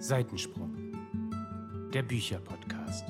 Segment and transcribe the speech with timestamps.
[0.00, 0.72] Seitensprung,
[1.92, 3.04] der Bücherpodcast.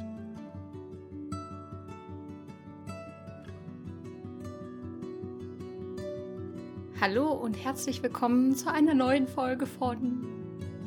[6.99, 10.27] Hallo und herzlich willkommen zu einer neuen Folge von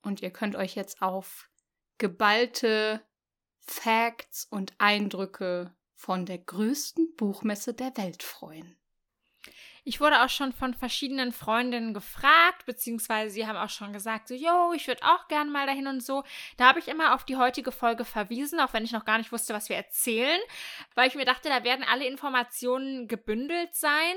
[0.00, 1.50] Und ihr könnt euch jetzt auf
[1.98, 3.02] geballte
[3.58, 8.75] Facts und Eindrücke von der größten Buchmesse der Welt freuen.
[9.88, 14.34] Ich wurde auch schon von verschiedenen Freundinnen gefragt, beziehungsweise sie haben auch schon gesagt, so,
[14.34, 16.24] yo, ich würde auch gern mal dahin und so.
[16.56, 19.30] Da habe ich immer auf die heutige Folge verwiesen, auch wenn ich noch gar nicht
[19.30, 20.40] wusste, was wir erzählen,
[20.96, 24.16] weil ich mir dachte, da werden alle Informationen gebündelt sein.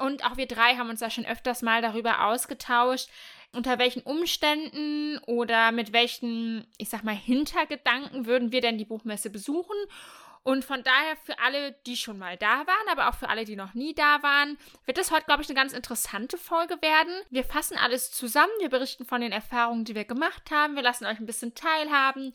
[0.00, 3.08] Und auch wir drei haben uns da schon öfters mal darüber ausgetauscht,
[3.52, 9.30] unter welchen Umständen oder mit welchen, ich sag mal, Hintergedanken würden wir denn die Buchmesse
[9.30, 9.76] besuchen.
[10.46, 13.56] Und von daher für alle, die schon mal da waren, aber auch für alle, die
[13.56, 17.12] noch nie da waren, wird es heute, glaube ich, eine ganz interessante Folge werden.
[17.30, 21.04] Wir fassen alles zusammen, wir berichten von den Erfahrungen, die wir gemacht haben, wir lassen
[21.04, 22.32] euch ein bisschen teilhaben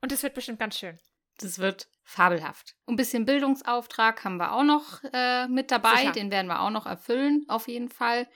[0.00, 0.98] und es wird bestimmt ganz schön.
[1.36, 2.74] Das wird fabelhaft.
[2.86, 6.12] Ein bisschen Bildungsauftrag haben wir auch noch äh, mit dabei, Sicher.
[6.12, 8.26] den werden wir auch noch erfüllen, auf jeden Fall.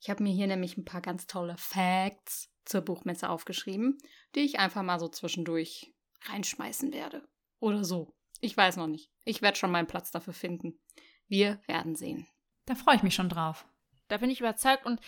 [0.00, 3.98] Ich habe mir hier nämlich ein paar ganz tolle Facts zur Buchmesse aufgeschrieben,
[4.34, 5.92] die ich einfach mal so zwischendurch
[6.22, 7.28] reinschmeißen werde.
[7.60, 8.15] Oder so.
[8.40, 9.10] Ich weiß noch nicht.
[9.24, 10.78] Ich werde schon meinen Platz dafür finden.
[11.28, 12.26] Wir werden sehen.
[12.66, 13.66] Da freue ich mich schon drauf.
[14.08, 15.00] Da bin ich überzeugt und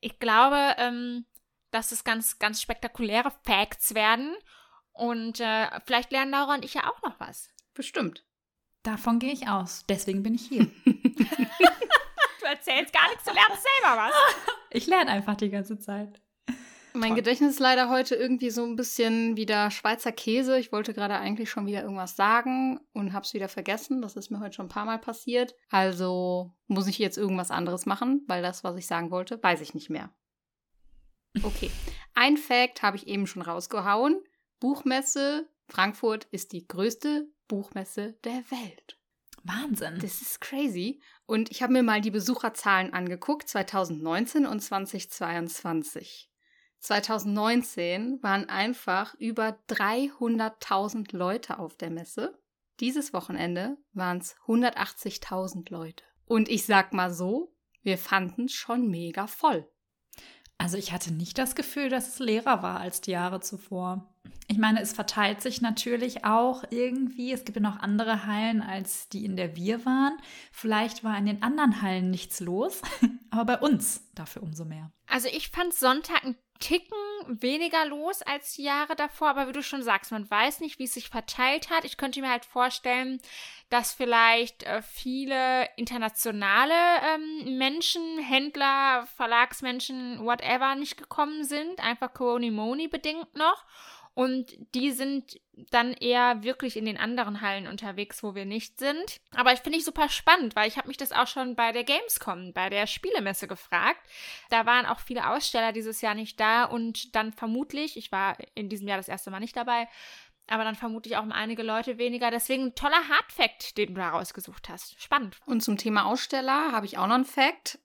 [0.00, 1.26] ich glaube, ähm,
[1.70, 4.36] dass es ganz, ganz spektakuläre Facts werden.
[4.92, 7.50] Und äh, vielleicht lernen Laura und ich ja auch noch was.
[7.74, 8.24] Bestimmt.
[8.82, 9.84] Davon gehe ich aus.
[9.88, 10.70] Deswegen bin ich hier.
[10.84, 14.14] du erzählst gar nichts, du lernst selber was.
[14.70, 16.20] Ich lerne einfach die ganze Zeit.
[16.96, 17.14] Mein.
[17.14, 20.58] Gedächtnis ist leider heute irgendwie so ein bisschen wieder Schweizer Käse.
[20.58, 24.02] Ich wollte gerade eigentlich schon wieder irgendwas sagen und habe es wieder vergessen.
[24.02, 25.54] Das ist mir heute schon ein paar Mal passiert.
[25.70, 29.74] Also muss ich jetzt irgendwas anderes machen, weil das, was ich sagen wollte, weiß ich
[29.74, 30.10] nicht mehr.
[31.42, 31.70] Okay.
[32.14, 34.18] Ein Fact habe ich eben schon rausgehauen.
[34.58, 38.98] Buchmesse Frankfurt ist die größte Buchmesse der Welt.
[39.42, 39.98] Wahnsinn.
[40.00, 41.00] Das ist crazy.
[41.26, 46.30] Und ich habe mir mal die Besucherzahlen angeguckt, 2019 und 2022.
[46.86, 52.38] 2019 waren einfach über 300.000 Leute auf der Messe.
[52.78, 56.04] Dieses Wochenende waren es 180.000 Leute.
[56.26, 57.52] Und ich sag mal so,
[57.82, 59.68] wir fanden es schon mega voll.
[60.58, 64.14] Also ich hatte nicht das Gefühl, dass es leerer war als die Jahre zuvor.
[64.46, 67.32] Ich meine, es verteilt sich natürlich auch irgendwie.
[67.32, 70.16] Es gibt ja noch andere Hallen als die, in der wir waren.
[70.52, 72.80] Vielleicht war in den anderen Hallen nichts los,
[73.30, 74.92] aber bei uns dafür umso mehr.
[75.08, 76.96] Also ich fand Sonntag ein Ticken
[77.26, 80.84] weniger los als die Jahre davor, aber wie du schon sagst, man weiß nicht, wie
[80.84, 81.84] es sich verteilt hat.
[81.84, 83.20] Ich könnte mir halt vorstellen,
[83.68, 86.74] dass vielleicht äh, viele internationale
[87.14, 93.64] ähm, Menschen, Händler, Verlagsmenschen, whatever, nicht gekommen sind, einfach Corona-Moni bedingt noch.
[94.16, 99.20] Und die sind dann eher wirklich in den anderen Hallen unterwegs, wo wir nicht sind.
[99.34, 101.84] Aber ich finde ich super spannend, weil ich habe mich das auch schon bei der
[101.84, 104.00] Gamescom, bei der Spielemesse gefragt.
[104.48, 108.70] Da waren auch viele Aussteller dieses Jahr nicht da und dann vermutlich, ich war in
[108.70, 109.86] diesem Jahr das erste Mal nicht dabei,
[110.46, 112.30] aber dann vermute ich auch einige Leute weniger.
[112.30, 114.98] Deswegen ein toller Hardfact, den du da rausgesucht hast.
[114.98, 115.36] Spannend.
[115.44, 117.78] Und zum Thema Aussteller habe ich auch noch einen Fact.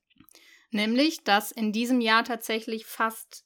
[0.70, 3.44] Nämlich, dass in diesem Jahr tatsächlich fast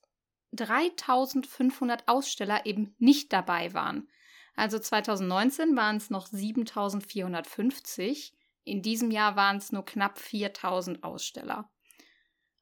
[0.56, 4.07] 3500 Aussteller eben nicht dabei waren.
[4.56, 8.34] Also 2019 waren es noch 7450.
[8.63, 11.69] In diesem Jahr waren es nur knapp 4000 Aussteller.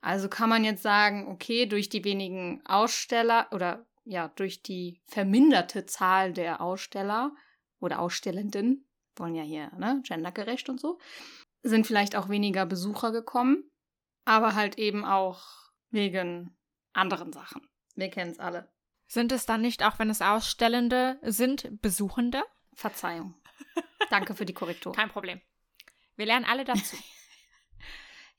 [0.01, 5.85] Also kann man jetzt sagen, okay, durch die wenigen Aussteller oder ja, durch die verminderte
[5.85, 7.33] Zahl der Aussteller
[7.79, 8.85] oder Ausstellenden,
[9.15, 10.99] wollen ja hier, ne, gendergerecht und so,
[11.61, 13.63] sind vielleicht auch weniger Besucher gekommen,
[14.25, 16.57] aber halt eben auch wegen
[16.91, 17.61] anderen Sachen.
[17.95, 18.69] Wir kennen es alle.
[19.07, 22.43] Sind es dann nicht, auch wenn es Ausstellende sind, Besuchende?
[22.73, 23.35] Verzeihung.
[24.09, 24.93] Danke für die Korrektur.
[24.93, 25.41] Kein Problem.
[26.15, 26.95] Wir lernen alle dazu.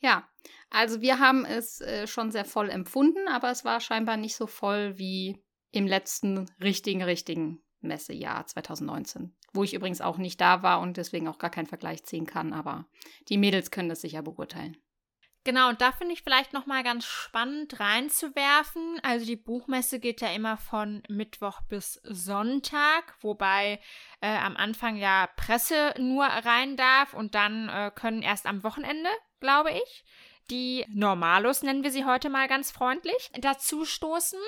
[0.01, 0.29] Ja,
[0.69, 4.47] also wir haben es äh, schon sehr voll empfunden, aber es war scheinbar nicht so
[4.47, 10.81] voll wie im letzten richtigen, richtigen Messejahr 2019, wo ich übrigens auch nicht da war
[10.81, 12.87] und deswegen auch gar keinen Vergleich ziehen kann, aber
[13.31, 14.77] die Mädels können das sicher beurteilen.
[15.45, 18.99] Genau, und da finde ich vielleicht nochmal ganz spannend reinzuwerfen.
[19.03, 23.79] Also die Buchmesse geht ja immer von Mittwoch bis Sonntag, wobei
[24.23, 29.11] äh, am Anfang ja Presse nur rein darf und dann äh, können erst am Wochenende,
[29.41, 30.05] glaube ich,
[30.51, 34.39] die Normalos, nennen wir sie heute mal ganz freundlich, dazu stoßen.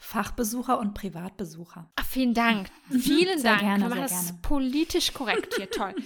[0.00, 1.90] Fachbesucher und Privatbesucher.
[1.96, 2.68] Ach, vielen Dank.
[2.90, 3.62] Vielen sehr Dank.
[3.62, 4.38] Gerne, Wir machen das gerne.
[4.42, 5.70] politisch korrekt hier.
[5.70, 5.94] Toll.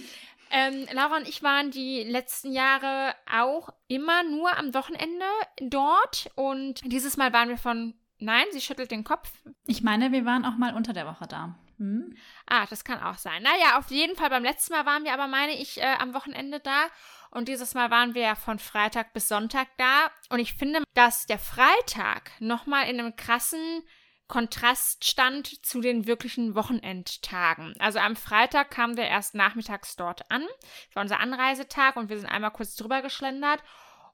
[0.51, 5.25] Ähm, Laura und ich waren die letzten Jahre auch immer nur am Wochenende
[5.61, 9.31] dort und dieses Mal waren wir von, nein, sie schüttelt den Kopf.
[9.67, 11.55] Ich meine, wir waren auch mal unter der Woche da.
[11.77, 12.15] Hm?
[12.45, 13.41] Ah, das kann auch sein.
[13.43, 16.59] Naja, auf jeden Fall beim letzten Mal waren wir aber, meine ich, äh, am Wochenende
[16.59, 16.87] da
[17.31, 21.25] und dieses Mal waren wir ja von Freitag bis Sonntag da und ich finde, dass
[21.25, 23.83] der Freitag nochmal in einem krassen
[24.29, 27.73] Kontrast stand zu den wirklichen Wochenendtagen.
[27.79, 30.43] Also am Freitag kamen wir erst nachmittags dort an.
[30.87, 33.61] Das war unser Anreisetag und wir sind einmal kurz drüber geschlendert.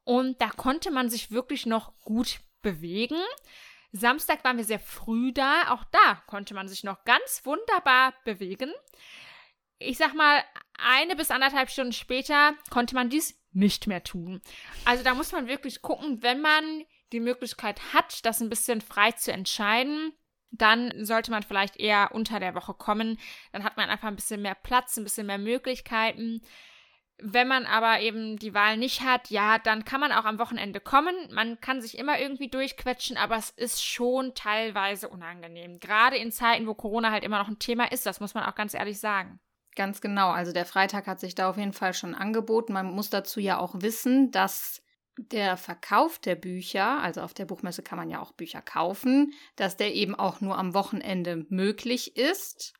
[0.05, 3.19] Und da konnte man sich wirklich noch gut bewegen.
[3.91, 5.73] Samstag waren wir sehr früh da.
[5.73, 8.71] Auch da konnte man sich noch ganz wunderbar bewegen.
[9.79, 10.41] Ich sag mal,
[10.77, 14.41] eine bis anderthalb Stunden später konnte man dies nicht mehr tun.
[14.85, 19.11] Also da muss man wirklich gucken, wenn man die Möglichkeit hat, das ein bisschen frei
[19.11, 20.13] zu entscheiden,
[20.51, 23.19] dann sollte man vielleicht eher unter der Woche kommen.
[23.51, 26.41] Dann hat man einfach ein bisschen mehr Platz, ein bisschen mehr Möglichkeiten.
[27.17, 30.81] Wenn man aber eben die Wahl nicht hat, ja, dann kann man auch am Wochenende
[30.81, 31.15] kommen.
[31.31, 35.79] Man kann sich immer irgendwie durchquetschen, aber es ist schon teilweise unangenehm.
[35.79, 38.55] Gerade in Zeiten, wo Corona halt immer noch ein Thema ist, das muss man auch
[38.55, 39.39] ganz ehrlich sagen.
[39.75, 40.31] Ganz genau.
[40.31, 42.73] Also der Freitag hat sich da auf jeden Fall schon angeboten.
[42.73, 44.81] Man muss dazu ja auch wissen, dass
[45.17, 49.77] der Verkauf der Bücher, also auf der Buchmesse kann man ja auch Bücher kaufen, dass
[49.77, 52.73] der eben auch nur am Wochenende möglich ist.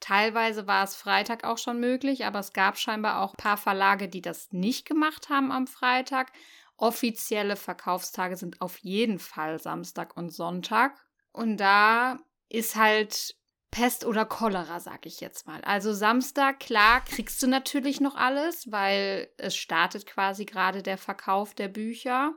[0.00, 4.08] Teilweise war es Freitag auch schon möglich, aber es gab scheinbar auch ein paar Verlage,
[4.08, 6.32] die das nicht gemacht haben am Freitag.
[6.78, 10.98] Offizielle Verkaufstage sind auf jeden Fall Samstag und Sonntag.
[11.32, 13.36] Und da ist halt
[13.70, 15.60] Pest oder Cholera, sag ich jetzt mal.
[15.62, 21.54] Also Samstag, klar, kriegst du natürlich noch alles, weil es startet quasi gerade der Verkauf
[21.54, 22.34] der Bücher.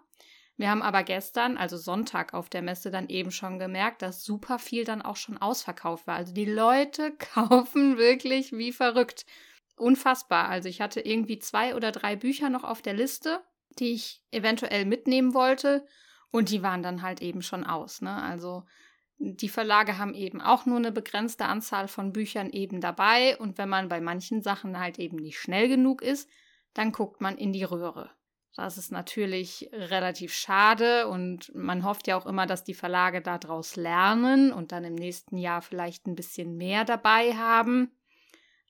[0.55, 4.59] Wir haben aber gestern, also Sonntag auf der Messe, dann eben schon gemerkt, dass super
[4.59, 6.15] viel dann auch schon ausverkauft war.
[6.15, 9.25] Also die Leute kaufen wirklich wie verrückt.
[9.75, 10.49] Unfassbar.
[10.49, 13.41] Also ich hatte irgendwie zwei oder drei Bücher noch auf der Liste,
[13.79, 15.85] die ich eventuell mitnehmen wollte.
[16.29, 18.01] Und die waren dann halt eben schon aus.
[18.01, 18.13] Ne?
[18.21, 18.63] Also
[19.17, 23.37] die Verlage haben eben auch nur eine begrenzte Anzahl von Büchern eben dabei.
[23.37, 26.29] Und wenn man bei manchen Sachen halt eben nicht schnell genug ist,
[26.73, 28.11] dann guckt man in die Röhre.
[28.55, 33.75] Das ist natürlich relativ schade und man hofft ja auch immer, dass die Verlage daraus
[33.75, 37.91] lernen und dann im nächsten Jahr vielleicht ein bisschen mehr dabei haben.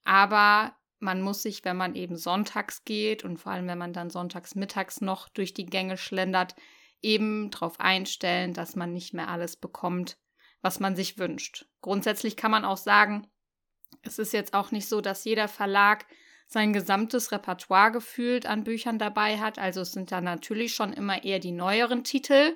[0.05, 4.09] Aber man muss sich, wenn man eben sonntags geht und vor allem, wenn man dann
[4.09, 6.55] sonntags mittags noch durch die Gänge schlendert,
[7.01, 10.17] eben darauf einstellen, dass man nicht mehr alles bekommt,
[10.63, 11.67] was man sich wünscht.
[11.81, 13.27] Grundsätzlich kann man auch sagen,
[14.01, 16.07] es ist jetzt auch nicht so, dass jeder Verlag
[16.47, 19.59] sein gesamtes Repertoire gefühlt an Büchern dabei hat.
[19.59, 22.55] Also es sind da natürlich schon immer eher die neueren Titel.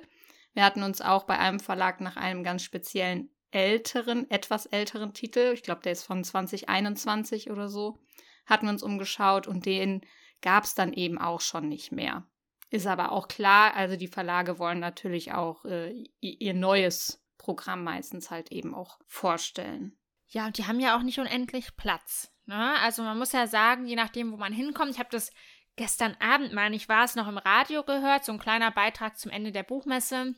[0.54, 5.52] Wir hatten uns auch bei einem Verlag nach einem ganz speziellen älteren, etwas älteren Titel,
[5.54, 7.98] ich glaube, der ist von 2021 oder so,
[8.44, 10.02] hatten wir uns umgeschaut und den
[10.42, 12.26] gab es dann eben auch schon nicht mehr.
[12.70, 18.30] Ist aber auch klar, also die Verlage wollen natürlich auch äh, ihr neues Programm meistens
[18.30, 19.96] halt eben auch vorstellen.
[20.26, 22.30] Ja, und die haben ja auch nicht unendlich Platz.
[22.44, 22.74] Ne?
[22.80, 25.30] Also man muss ja sagen, je nachdem, wo man hinkommt, ich habe das
[25.76, 29.30] gestern Abend, meine ich, war es noch im Radio gehört, so ein kleiner Beitrag zum
[29.30, 30.34] Ende der Buchmesse.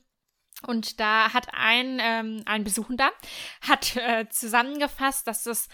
[0.67, 3.11] Und da hat ein, ähm, ein Besuchender
[3.63, 5.69] hat äh, zusammengefasst, dass das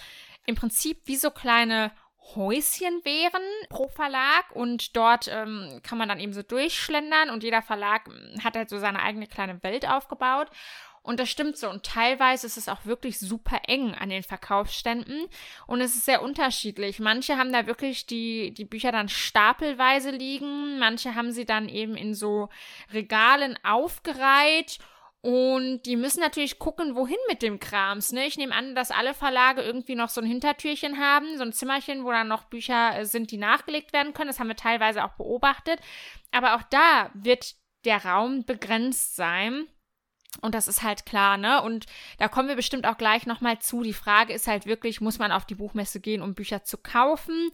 [0.46, 1.92] im Prinzip wie so kleine
[2.34, 7.62] Häuschen wären pro Verlag und dort ähm, kann man dann eben so durchschlendern und jeder
[7.62, 10.50] Verlag ähm, hat halt so seine eigene kleine Welt aufgebaut.
[11.06, 11.70] Und das stimmt so.
[11.70, 15.28] Und teilweise ist es auch wirklich super eng an den Verkaufsständen.
[15.68, 16.98] Und es ist sehr unterschiedlich.
[16.98, 20.80] Manche haben da wirklich die, die Bücher dann stapelweise liegen.
[20.80, 22.48] Manche haben sie dann eben in so
[22.92, 24.78] Regalen aufgereiht.
[25.20, 28.10] Und die müssen natürlich gucken, wohin mit dem Krams.
[28.10, 28.26] Ne?
[28.26, 32.04] Ich nehme an, dass alle Verlage irgendwie noch so ein Hintertürchen haben, so ein Zimmerchen,
[32.04, 34.26] wo dann noch Bücher äh, sind, die nachgelegt werden können.
[34.26, 35.78] Das haben wir teilweise auch beobachtet.
[36.32, 39.68] Aber auch da wird der Raum begrenzt sein.
[40.40, 41.62] Und das ist halt klar, ne?
[41.62, 41.86] Und
[42.18, 43.82] da kommen wir bestimmt auch gleich nochmal zu.
[43.82, 47.50] Die Frage ist halt wirklich, muss man auf die Buchmesse gehen, um Bücher zu kaufen?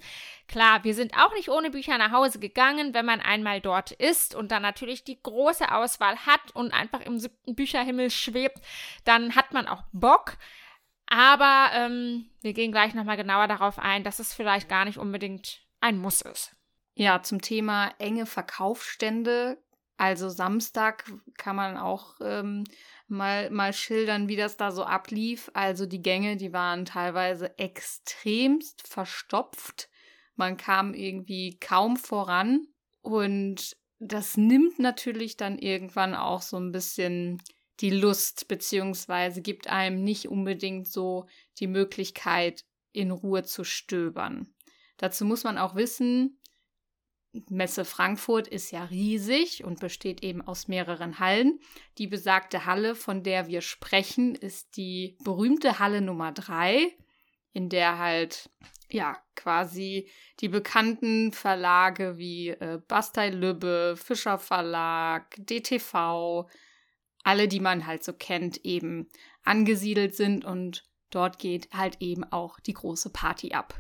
[0.49, 4.35] Klar, wir sind auch nicht ohne Bücher nach Hause gegangen, wenn man einmal dort ist
[4.35, 8.61] und dann natürlich die große Auswahl hat und einfach im siebten Bücherhimmel schwebt,
[9.05, 10.37] dann hat man auch Bock.
[11.07, 15.61] Aber ähm, wir gehen gleich nochmal genauer darauf ein, dass es vielleicht gar nicht unbedingt
[15.81, 16.57] ein Muss ist.
[16.95, 19.59] Ja, zum Thema enge Verkaufsstände
[19.97, 22.65] also Samstag kann man auch ähm,
[23.09, 25.51] mal, mal schildern, wie das da so ablief.
[25.55, 29.89] Also die Gänge, die waren teilweise extremst verstopft.
[30.35, 32.67] Man kam irgendwie kaum voran.
[33.01, 37.41] Und das nimmt natürlich dann irgendwann auch so ein bisschen
[37.81, 41.27] die Lust, beziehungsweise gibt einem nicht unbedingt so
[41.59, 44.53] die Möglichkeit, in Ruhe zu stöbern.
[44.99, 46.39] Dazu muss man auch wissen,
[47.49, 51.61] Messe Frankfurt ist ja riesig und besteht eben aus mehreren Hallen.
[51.97, 56.95] Die besagte Halle, von der wir sprechen, ist die berühmte Halle Nummer 3,
[57.53, 58.51] in der halt
[58.91, 60.11] ja quasi
[60.41, 66.49] die bekannten Verlage wie äh, Bastei Lübbe, Fischer Verlag, DTV,
[67.25, 69.09] alle, die man halt so kennt, eben
[69.43, 73.75] angesiedelt sind und dort geht halt eben auch die große Party ab.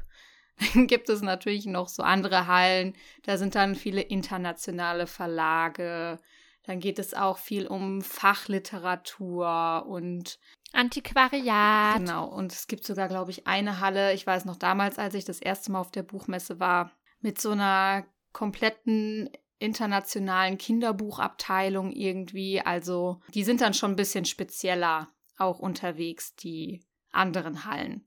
[0.59, 2.95] Dann gibt es natürlich noch so andere Hallen.
[3.25, 6.19] Da sind dann viele internationale Verlage.
[6.65, 10.39] Dann geht es auch viel um Fachliteratur und
[10.73, 11.99] Antiquariat.
[11.99, 12.27] Genau.
[12.27, 14.15] Und es gibt sogar, glaube ich, eine Halle.
[14.15, 17.51] Ich weiß noch damals, als ich das erste Mal auf der Buchmesse war, mit so
[17.51, 22.61] einer kompletten internationalen Kinderbuchabteilung irgendwie.
[22.61, 28.07] Also die sind dann schon ein bisschen spezieller auch unterwegs, die anderen Hallen.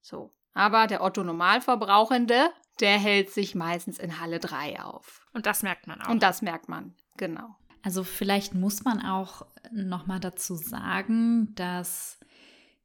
[0.00, 0.32] So.
[0.56, 2.48] Aber der Otto Normalverbrauchende,
[2.80, 5.26] der hält sich meistens in Halle 3 auf.
[5.34, 6.08] Und das merkt man auch.
[6.08, 7.56] Und das merkt man, genau.
[7.82, 12.18] Also vielleicht muss man auch noch mal dazu sagen, dass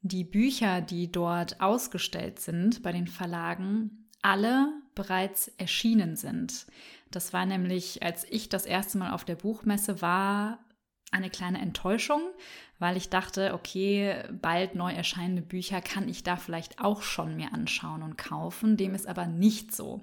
[0.01, 6.67] die Bücher, die dort ausgestellt sind bei den Verlagen, alle bereits erschienen sind.
[7.09, 10.59] Das war nämlich, als ich das erste Mal auf der Buchmesse war,
[11.11, 12.21] eine kleine Enttäuschung,
[12.79, 17.53] weil ich dachte, okay, bald neu erscheinende Bücher kann ich da vielleicht auch schon mir
[17.53, 18.77] anschauen und kaufen.
[18.77, 20.01] Dem ist aber nicht so.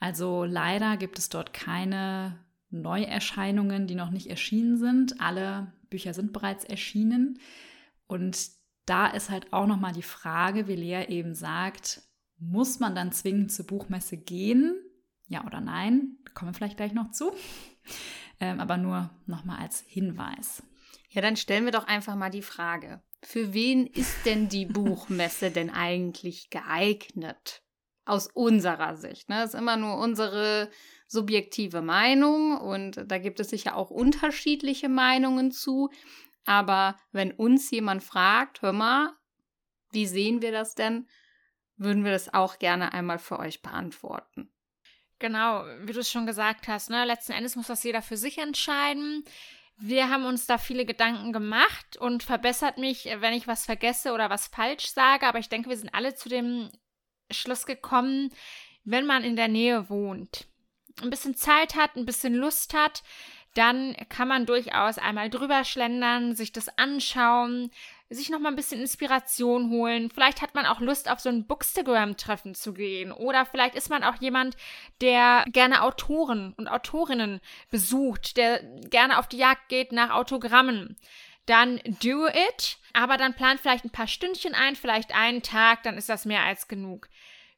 [0.00, 2.38] Also leider gibt es dort keine
[2.70, 5.20] Neuerscheinungen, die noch nicht erschienen sind.
[5.20, 7.38] Alle Bücher sind bereits erschienen.
[8.06, 8.50] Und
[8.86, 12.02] da ist halt auch nochmal die Frage, wie Lea eben sagt,
[12.38, 14.74] muss man dann zwingend zur Buchmesse gehen?
[15.28, 16.18] Ja oder nein?
[16.34, 17.32] Kommen wir vielleicht gleich noch zu
[18.40, 20.62] ähm, aber nur nochmal als Hinweis.
[21.10, 23.02] Ja, dann stellen wir doch einfach mal die Frage.
[23.22, 27.62] Für wen ist denn die Buchmesse denn eigentlich geeignet?
[28.06, 29.30] Aus unserer Sicht.
[29.30, 29.36] Ne?
[29.36, 30.70] Das ist immer nur unsere
[31.06, 35.88] subjektive Meinung und da gibt es sicher auch unterschiedliche Meinungen zu.
[36.44, 39.14] Aber wenn uns jemand fragt, hör mal,
[39.90, 41.08] wie sehen wir das denn,
[41.76, 44.53] würden wir das auch gerne einmal für euch beantworten.
[45.24, 47.02] Genau, wie du es schon gesagt hast, ne?
[47.06, 49.24] letzten Endes muss das jeder für sich entscheiden.
[49.78, 54.28] Wir haben uns da viele Gedanken gemacht und verbessert mich, wenn ich was vergesse oder
[54.28, 56.70] was falsch sage, aber ich denke, wir sind alle zu dem
[57.30, 58.34] Schluss gekommen,
[58.84, 60.46] wenn man in der Nähe wohnt,
[61.00, 63.02] ein bisschen Zeit hat, ein bisschen Lust hat,
[63.54, 67.70] dann kann man durchaus einmal drüber schlendern, sich das anschauen,
[68.10, 70.10] sich noch mal ein bisschen Inspiration holen.
[70.10, 73.12] Vielleicht hat man auch Lust, auf so ein Bookstagram-Treffen zu gehen.
[73.12, 74.56] Oder vielleicht ist man auch jemand,
[75.00, 80.96] der gerne Autoren und Autorinnen besucht, der gerne auf die Jagd geht nach Autogrammen.
[81.46, 85.98] Dann do it, aber dann plant vielleicht ein paar Stündchen ein, vielleicht einen Tag, dann
[85.98, 87.08] ist das mehr als genug.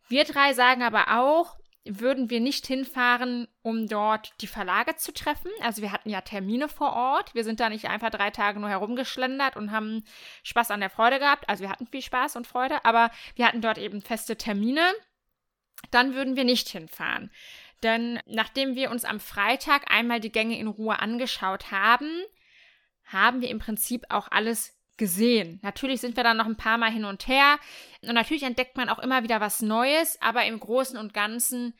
[0.08, 1.56] Wir drei sagen aber auch,
[1.88, 5.50] würden wir nicht hinfahren, um dort die Verlage zu treffen.
[5.60, 7.34] Also wir hatten ja Termine vor Ort.
[7.34, 10.04] Wir sind da nicht einfach drei Tage nur herumgeschlendert und haben
[10.42, 11.48] Spaß an der Freude gehabt.
[11.48, 14.82] Also wir hatten viel Spaß und Freude, aber wir hatten dort eben feste Termine.
[15.90, 17.30] Dann würden wir nicht hinfahren.
[17.82, 22.10] Denn nachdem wir uns am Freitag einmal die Gänge in Ruhe angeschaut haben,
[23.04, 25.60] haben wir im Prinzip auch alles gesehen.
[25.62, 27.58] Natürlich sind wir dann noch ein paar Mal hin und her
[28.02, 31.74] und natürlich entdeckt man auch immer wieder was Neues, aber im Großen und Ganzen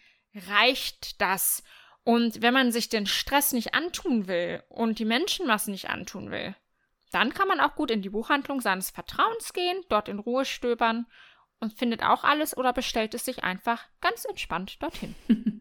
[0.49, 1.63] reicht das.
[2.05, 6.55] Und wenn man sich den Stress nicht antun will und die Menschenmassen nicht antun will,
[7.11, 11.07] dann kann man auch gut in die Buchhandlung seines Vertrauens gehen, dort in Ruhe stöbern
[11.61, 15.15] und findet auch alles oder bestellt es sich einfach ganz entspannt dorthin.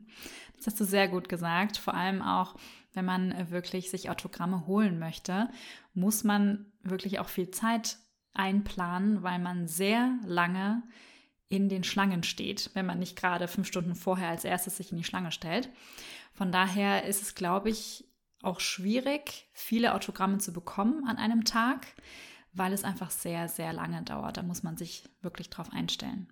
[0.58, 1.78] Das hast du sehr gut gesagt.
[1.78, 2.56] Vor allem auch,
[2.94, 5.50] wenn man äh, wirklich sich Autogramme holen möchte,
[5.94, 7.98] muss man wirklich auch viel Zeit
[8.34, 10.84] einplanen, weil man sehr lange
[11.48, 14.98] in den Schlangen steht, wenn man nicht gerade fünf Stunden vorher als erstes sich in
[14.98, 15.70] die Schlange stellt.
[16.34, 18.06] Von daher ist es, glaube ich,
[18.42, 21.88] auch schwierig, viele Autogramme zu bekommen an einem Tag,
[22.54, 24.38] weil es einfach sehr, sehr lange dauert.
[24.38, 26.28] Da muss man sich wirklich drauf einstellen.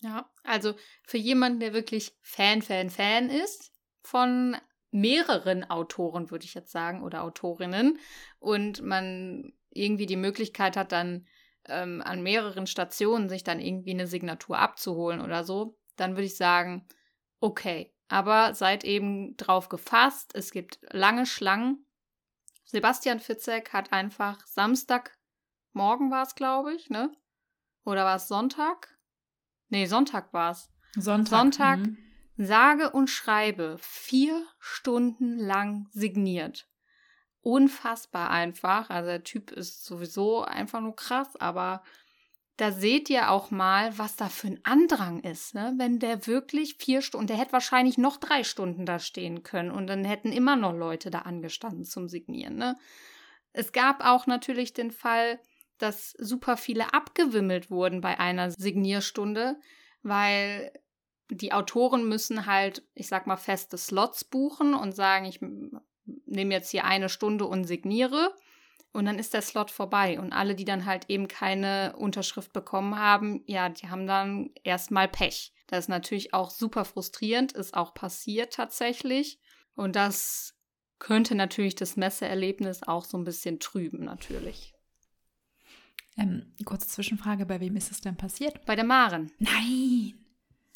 [0.00, 4.56] Ja, also für jemanden, der wirklich Fan, Fan, Fan ist von
[4.90, 7.98] mehreren Autoren, würde ich jetzt sagen, oder Autorinnen,
[8.38, 11.26] und man irgendwie die Möglichkeit hat, dann
[11.66, 16.36] ähm, an mehreren Stationen sich dann irgendwie eine Signatur abzuholen oder so, dann würde ich
[16.36, 16.86] sagen,
[17.40, 17.92] okay.
[18.10, 21.84] Aber seid eben drauf gefasst, es gibt lange Schlangen.
[22.64, 27.12] Sebastian Fitzek hat einfach Samstagmorgen war es, glaube ich, ne?
[27.84, 28.97] Oder war es Sonntag?
[29.68, 30.70] Nee, Sonntag war es.
[30.94, 31.38] Sonntag.
[31.38, 31.98] Sonntag, mhm.
[32.36, 36.68] sage und schreibe, vier Stunden lang signiert.
[37.40, 38.90] Unfassbar einfach.
[38.90, 41.82] Also der Typ ist sowieso einfach nur krass, aber
[42.58, 45.74] da seht ihr auch mal, was da für ein Andrang ist, ne?
[45.76, 49.86] Wenn der wirklich vier Stunden, der hätte wahrscheinlich noch drei Stunden da stehen können und
[49.86, 52.76] dann hätten immer noch Leute da angestanden zum Signieren, ne?
[53.52, 55.40] Es gab auch natürlich den Fall,
[55.78, 59.56] dass super viele abgewimmelt wurden bei einer Signierstunde,
[60.02, 60.72] weil
[61.30, 65.40] die Autoren müssen halt, ich sag mal, feste Slots buchen und sagen, ich
[66.26, 68.34] nehme jetzt hier eine Stunde und signiere.
[68.92, 70.18] Und dann ist der Slot vorbei.
[70.18, 75.08] Und alle, die dann halt eben keine Unterschrift bekommen haben, ja, die haben dann erstmal
[75.08, 75.52] Pech.
[75.66, 79.38] Das ist natürlich auch super frustrierend, ist auch passiert tatsächlich.
[79.74, 80.54] Und das
[80.98, 84.72] könnte natürlich das Messeerlebnis auch so ein bisschen trüben, natürlich.
[86.18, 88.64] Ähm, kurze Zwischenfrage, bei wem ist es denn passiert?
[88.66, 89.30] Bei der Maren.
[89.38, 90.14] Nein.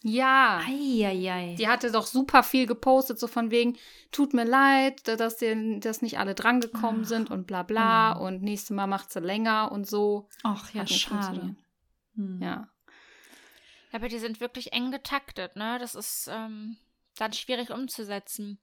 [0.04, 0.60] Ja.
[0.66, 1.54] Eieiei.
[1.58, 3.76] Die hatte doch super viel gepostet, so von wegen,
[4.10, 7.08] tut mir leid, dass, die, dass nicht alle drangekommen Ach.
[7.08, 8.26] sind und bla bla Oh.
[8.26, 10.28] und nächstes Mal macht sie länger und so.
[10.42, 11.56] Ach ja, schade.
[12.16, 12.40] Hm.
[12.42, 12.68] Ja.
[13.92, 15.78] Aber die sind wirklich eng getaktet, ne?
[15.78, 16.76] Das ist ähm,
[17.16, 18.58] dann schwierig umzusetzen.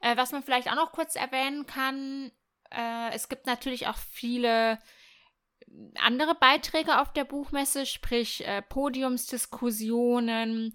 [0.00, 2.30] Äh, was man vielleicht auch noch kurz erwähnen kann,
[2.70, 4.78] äh, es gibt natürlich auch viele
[6.02, 10.72] andere Beiträge auf der Buchmesse, sprich äh, Podiumsdiskussionen,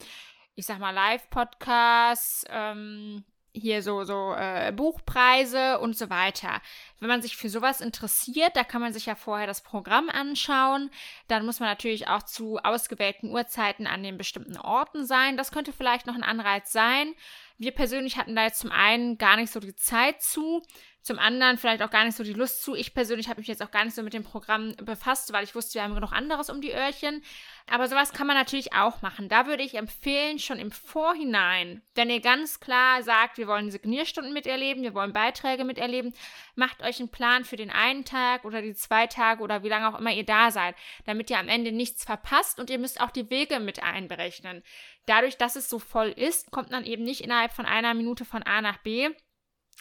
[0.55, 3.23] ich sag mal Live-Podcasts, ähm,
[3.55, 6.59] hier so, so äh, Buchpreise und so weiter.
[6.99, 10.89] Wenn man sich für sowas interessiert, da kann man sich ja vorher das Programm anschauen.
[11.27, 15.37] Dann muss man natürlich auch zu ausgewählten Uhrzeiten an den bestimmten Orten sein.
[15.37, 17.13] Das könnte vielleicht noch ein Anreiz sein.
[17.59, 20.63] Wir persönlich hatten da jetzt zum einen gar nicht so die Zeit zu,
[21.03, 22.75] zum anderen vielleicht auch gar nicht so die Lust zu.
[22.75, 25.53] Ich persönlich habe mich jetzt auch gar nicht so mit dem Programm befasst, weil ich
[25.53, 27.21] wusste, wir haben genug anderes um die Öhrchen.
[27.69, 29.27] Aber sowas kann man natürlich auch machen.
[29.27, 34.33] Da würde ich empfehlen, schon im Vorhinein, wenn ihr ganz klar sagt, wir wollen Signierstunden
[34.33, 36.13] miterleben, wir wollen Beiträge miterleben,
[36.55, 39.89] macht euch einen Plan für den einen Tag oder die zwei Tage oder wie lange
[39.89, 43.11] auch immer ihr da seid, damit ihr am Ende nichts verpasst und ihr müsst auch
[43.11, 44.63] die Wege mit einberechnen.
[45.05, 48.43] Dadurch, dass es so voll ist, kommt man eben nicht innerhalb von einer Minute von
[48.43, 49.09] A nach B,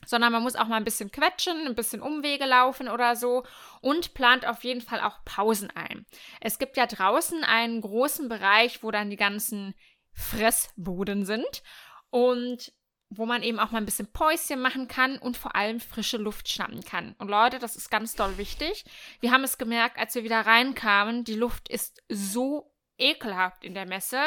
[0.07, 3.45] sondern man muss auch mal ein bisschen quetschen, ein bisschen Umwege laufen oder so
[3.81, 6.07] und plant auf jeden Fall auch Pausen ein.
[6.41, 9.75] Es gibt ja draußen einen großen Bereich, wo dann die ganzen
[10.13, 11.63] Fressbuden sind
[12.11, 12.73] und
[13.17, 16.49] wo man eben auch mal ein bisschen Päuschen machen kann und vor allem frische Luft
[16.49, 17.15] schnappen kann.
[17.19, 18.85] Und Leute, das ist ganz doll wichtig.
[19.21, 23.87] Wir haben es gemerkt, als wir wieder reinkamen, die Luft ist so ekelhaft in der
[23.87, 24.19] Messe.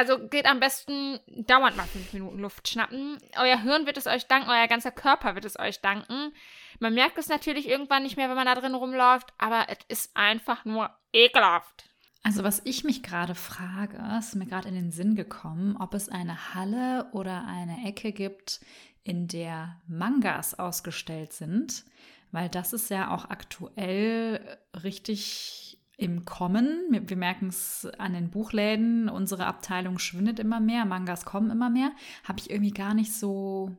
[0.00, 3.18] Also geht am besten dauernd mal fünf Minuten Luft schnappen.
[3.38, 6.32] Euer Hirn wird es euch danken, euer ganzer Körper wird es euch danken.
[6.78, 10.16] Man merkt es natürlich irgendwann nicht mehr, wenn man da drin rumläuft, aber es ist
[10.16, 11.90] einfach nur ekelhaft.
[12.22, 16.08] Also was ich mich gerade frage, ist mir gerade in den Sinn gekommen, ob es
[16.08, 18.60] eine Halle oder eine Ecke gibt,
[19.04, 21.84] in der Mangas ausgestellt sind,
[22.32, 25.69] weil das ist ja auch aktuell richtig
[26.00, 26.86] im Kommen.
[26.90, 31.92] Wir, merken es an den Buchläden, unsere Abteilung schwindet immer mehr, Mangas kommen immer mehr.
[32.24, 33.76] Habe ich irgendwie gar nicht so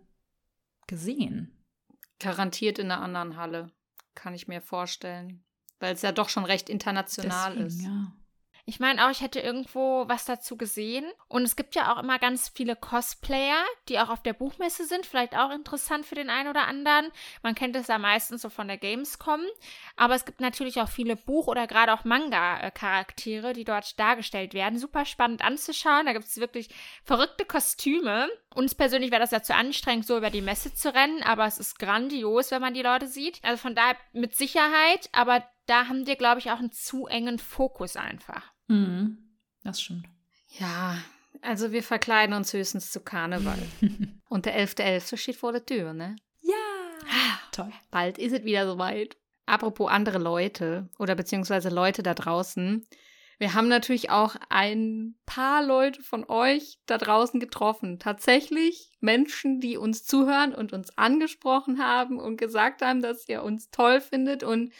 [0.88, 1.66] gesehen.
[2.20, 3.72] Garantiert in einer anderen Halle,
[4.14, 5.44] kann ich mir vorstellen.
[5.80, 7.82] Weil es ja doch schon recht international Deswegen, ist.
[7.82, 8.14] Ja.
[8.66, 11.06] Ich meine auch, ich hätte irgendwo was dazu gesehen.
[11.28, 15.06] Und es gibt ja auch immer ganz viele Cosplayer, die auch auf der Buchmesse sind.
[15.06, 17.12] Vielleicht auch interessant für den einen oder anderen.
[17.44, 19.42] Man kennt es ja meistens so von der Gamescom.
[19.96, 24.80] Aber es gibt natürlich auch viele Buch- oder gerade auch Manga-Charaktere, die dort dargestellt werden.
[24.80, 26.06] Super spannend anzuschauen.
[26.06, 26.70] Da gibt es wirklich
[27.04, 28.30] verrückte Kostüme.
[28.54, 31.24] Uns persönlich wäre das ja zu anstrengend, so über die Messe zu rennen.
[31.24, 33.40] Aber es ist grandios, wenn man die Leute sieht.
[33.44, 35.10] Also von daher mit Sicherheit.
[35.14, 38.52] Aber da haben wir, glaube ich, auch einen zu engen Fokus einfach.
[38.68, 39.18] Mhm.
[39.64, 40.06] Das stimmt.
[40.60, 40.98] Ja,
[41.42, 43.58] also wir verkleiden uns höchstens zu Karneval.
[44.30, 45.16] Und der 11.11.
[45.16, 46.18] steht vor der Tür, ne?
[46.42, 47.40] Ja.
[47.54, 47.72] Toll.
[47.90, 49.16] Bald ist es wieder soweit.
[49.46, 52.86] Apropos andere Leute oder beziehungsweise Leute da draußen.
[53.40, 57.98] wir haben natürlich auch ein paar Leute von euch da draußen getroffen.
[57.98, 63.70] Tatsächlich Menschen, die uns zuhören und uns angesprochen haben und gesagt haben, dass ihr uns
[63.72, 64.44] toll findet.
[64.44, 64.74] Und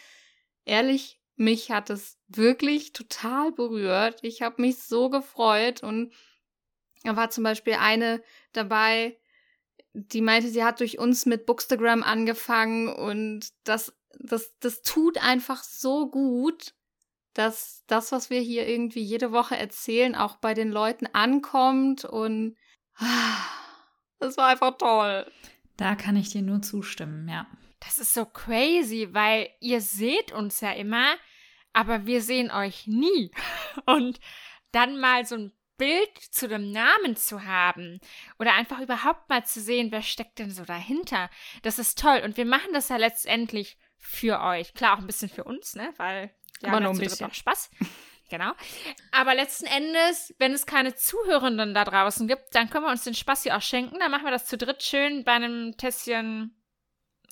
[0.66, 4.20] ehrlich, mich hat es wirklich total berührt.
[4.22, 6.14] Ich habe mich so gefreut und
[7.04, 8.22] da war zum Beispiel eine
[8.54, 9.18] dabei,
[9.94, 15.64] die meinte, sie hat durch uns mit Bookstagram angefangen und das, das, das tut einfach
[15.64, 16.74] so gut,
[17.34, 22.56] dass das, was wir hier irgendwie jede Woche erzählen, auch bei den Leuten ankommt und
[24.20, 25.26] das war einfach toll.
[25.78, 27.48] Da kann ich dir nur zustimmen, ja.
[27.82, 31.16] Das ist so crazy, weil ihr seht uns ja immer,
[31.74, 33.32] aber wir sehen euch nie.
[33.86, 34.20] Und
[34.72, 38.00] dann mal so ein Bild zu dem Namen zu haben
[38.38, 41.30] oder einfach überhaupt mal zu sehen, wer steckt denn so dahinter.
[41.64, 42.22] Das ist toll.
[42.24, 44.76] Und wir machen das ja letztendlich für euch.
[44.76, 45.92] Klar, auch ein bisschen für uns, ne?
[45.98, 47.28] Weil wir Aber haben nur ja ein bisschen.
[47.28, 47.70] auch Spaß.
[48.30, 48.54] Genau.
[49.12, 53.14] Aber letzten Endes, wenn es keine Zuhörenden da draußen gibt, dann können wir uns den
[53.14, 54.00] Spaß hier auch schenken.
[54.00, 56.56] Dann machen wir das zu dritt schön bei einem Tässchen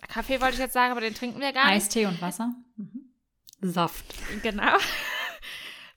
[0.08, 1.84] Kaffee, wollte ich jetzt sagen, aber den trinken wir gar nicht.
[1.86, 2.54] Eistee und Wasser.
[2.76, 3.14] Mhm.
[3.62, 4.06] Saft.
[4.44, 4.78] Genau.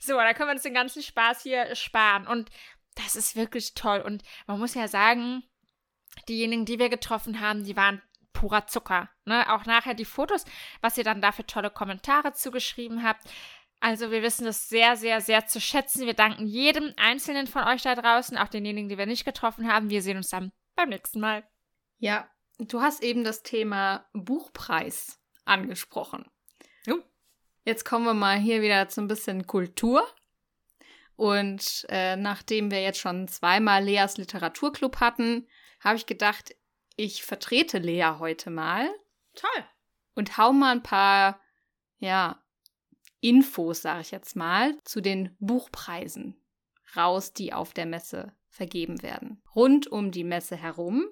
[0.05, 2.27] So, da können wir uns den ganzen Spaß hier sparen.
[2.27, 2.51] Und
[2.97, 4.01] das ist wirklich toll.
[4.01, 5.45] Und man muss ja sagen,
[6.29, 9.11] diejenigen, die wir getroffen haben, die waren purer Zucker.
[9.27, 9.49] Ne?
[9.53, 10.45] Auch nachher die Fotos,
[10.81, 13.23] was ihr dann da für tolle Kommentare zugeschrieben habt.
[13.79, 16.05] Also wir wissen das sehr, sehr, sehr zu schätzen.
[16.05, 19.89] Wir danken jedem Einzelnen von euch da draußen, auch denjenigen, die wir nicht getroffen haben.
[19.89, 21.45] Wir sehen uns dann beim nächsten Mal.
[21.99, 22.29] Ja,
[22.71, 26.31] du hast eben das Thema Buchpreis angesprochen.
[26.87, 27.03] Jo.
[27.65, 30.07] Jetzt kommen wir mal hier wieder zu ein bisschen Kultur.
[31.17, 35.47] Und äh, nachdem wir jetzt schon zweimal Leas Literaturclub hatten,
[35.81, 36.55] habe ich gedacht,
[36.97, 38.89] ich vertrete Lea heute mal
[39.35, 39.65] Toll.
[40.15, 41.41] und hau mal ein paar,
[41.99, 42.43] ja,
[43.21, 46.37] Infos, sage ich jetzt mal, zu den Buchpreisen
[46.97, 49.41] raus, die auf der Messe vergeben werden.
[49.55, 51.07] Rund um die Messe herum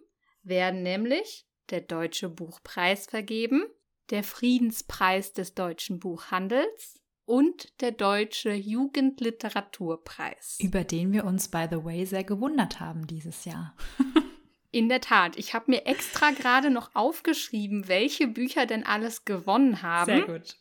[0.51, 3.65] werden nämlich der Deutsche Buchpreis vergeben,
[4.11, 10.59] der Friedenspreis des deutschen Buchhandels und der Deutsche Jugendliteraturpreis.
[10.61, 13.75] Über den wir uns, by the way, sehr gewundert haben dieses Jahr.
[14.73, 19.83] In der Tat, ich habe mir extra gerade noch aufgeschrieben, welche Bücher denn alles gewonnen
[19.83, 20.27] haben.
[20.27, 20.57] gut.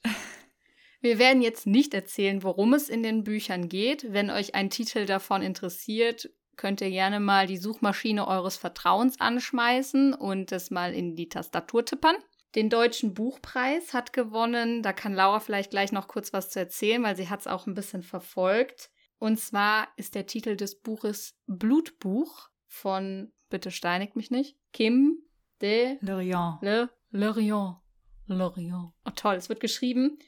[1.02, 4.12] Wir werden jetzt nicht erzählen, worum es in den Büchern geht.
[4.12, 10.13] Wenn euch ein Titel davon interessiert, könnt ihr gerne mal die Suchmaschine eures Vertrauens anschmeißen
[10.13, 12.17] und es mal in die Tastatur tippern.
[12.54, 14.84] Den Deutschen Buchpreis hat gewonnen.
[14.84, 17.65] Da kann Laura vielleicht gleich noch kurz was zu erzählen, weil sie hat es auch
[17.65, 18.91] ein bisschen verfolgt.
[19.19, 25.17] Und zwar ist der Titel des Buches Blutbuch von, bitte steinigt mich nicht, Kim
[25.62, 26.58] de Lorient.
[26.62, 27.78] Le Lorient.
[28.26, 28.91] Lorient.
[29.06, 30.19] Oh, toll, es wird geschrieben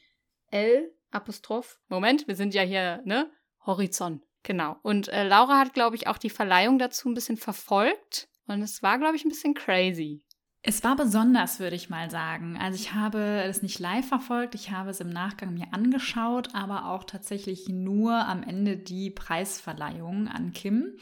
[0.50, 1.78] L Apostroph.
[1.88, 3.30] Moment, wir sind ja hier, ne?
[3.66, 4.22] Horizont.
[4.42, 4.76] Genau.
[4.82, 8.28] Und äh, Laura hat, glaube ich, auch die Verleihung dazu ein bisschen verfolgt.
[8.46, 10.24] Und es war, glaube ich, ein bisschen crazy.
[10.64, 12.56] Es war besonders, würde ich mal sagen.
[12.56, 16.86] Also ich habe es nicht live verfolgt, ich habe es im Nachgang mir angeschaut, aber
[16.86, 20.96] auch tatsächlich nur am Ende die Preisverleihung an Kim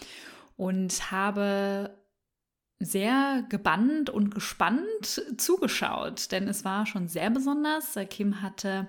[0.56, 1.94] und habe
[2.78, 7.98] sehr gebannt und gespannt zugeschaut, denn es war schon sehr besonders.
[8.08, 8.88] Kim hatte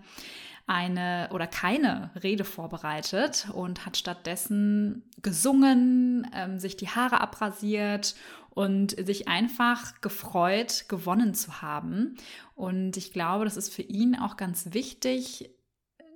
[0.68, 8.16] eine oder keine Rede vorbereitet und hat stattdessen gesungen, ähm, sich die Haare abrasiert
[8.52, 12.16] und sich einfach gefreut, gewonnen zu haben.
[12.56, 15.50] Und ich glaube, das ist für ihn auch ganz wichtig,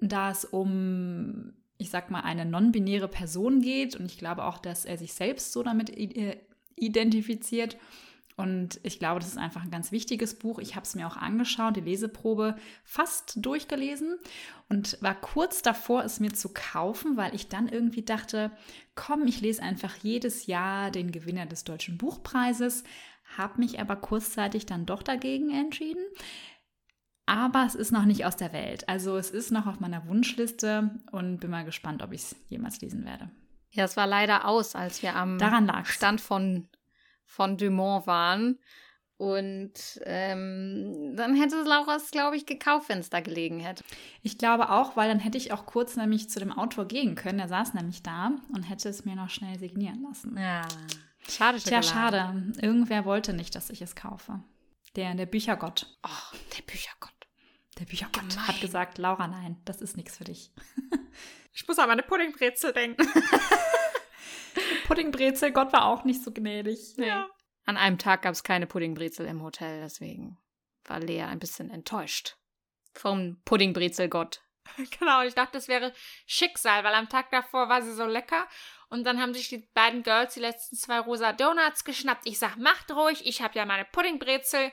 [0.01, 3.95] da es um, ich sag mal, eine non-binäre Person geht.
[3.95, 5.89] Und ich glaube auch, dass er sich selbst so damit
[6.75, 7.77] identifiziert.
[8.37, 10.59] Und ich glaube, das ist einfach ein ganz wichtiges Buch.
[10.59, 14.17] Ich habe es mir auch angeschaut, die Leseprobe fast durchgelesen
[14.67, 18.51] und war kurz davor, es mir zu kaufen, weil ich dann irgendwie dachte,
[18.93, 22.83] komm, ich lese einfach jedes Jahr den Gewinner des Deutschen Buchpreises,
[23.37, 26.03] habe mich aber kurzzeitig dann doch dagegen entschieden.
[27.25, 28.87] Aber es ist noch nicht aus der Welt.
[28.89, 32.81] Also es ist noch auf meiner Wunschliste und bin mal gespannt, ob ich es jemals
[32.81, 33.31] lesen werde.
[33.71, 35.37] Ja, es war leider aus, als wir am.
[35.85, 36.67] Stand von,
[37.25, 38.59] von Dumont waren.
[39.17, 43.83] Und ähm, dann hätte Laura es, glaube ich, gekauft, wenn es da gelegen hätte.
[44.23, 47.37] Ich glaube auch, weil dann hätte ich auch kurz nämlich zu dem Autor gehen können.
[47.37, 50.37] Der saß nämlich da und hätte es mir noch schnell signieren lassen.
[50.37, 50.63] Ja.
[51.29, 52.53] Schade, Tja, schade.
[52.61, 54.43] Irgendwer wollte nicht, dass ich es kaufe.
[54.97, 55.97] Der, der Büchergott.
[56.05, 57.11] Oh, der Büchergott.
[57.79, 58.47] Der Büchergott Gemein.
[58.47, 60.51] hat gesagt, Laura, nein, das ist nichts für dich.
[61.57, 63.07] Ich muss an meine Puddingbrezel denken.
[64.87, 66.95] Puddingbrezel, Gott war auch nicht so gnädig.
[66.97, 67.11] Nee.
[67.65, 70.37] An einem Tag gab es keine Puddingbrezel im Hotel, deswegen
[70.85, 72.37] war Lea ein bisschen enttäuscht
[72.93, 74.41] vom Puddingbrezelgott.
[74.99, 75.93] genau, und ich dachte, das wäre
[76.25, 78.47] Schicksal, weil am Tag davor war sie so lecker.
[78.89, 82.27] Und dann haben sich die beiden Girls die letzten zwei rosa Donuts geschnappt.
[82.27, 84.71] Ich sag, macht ruhig, ich habe ja meine Puddingbrezel.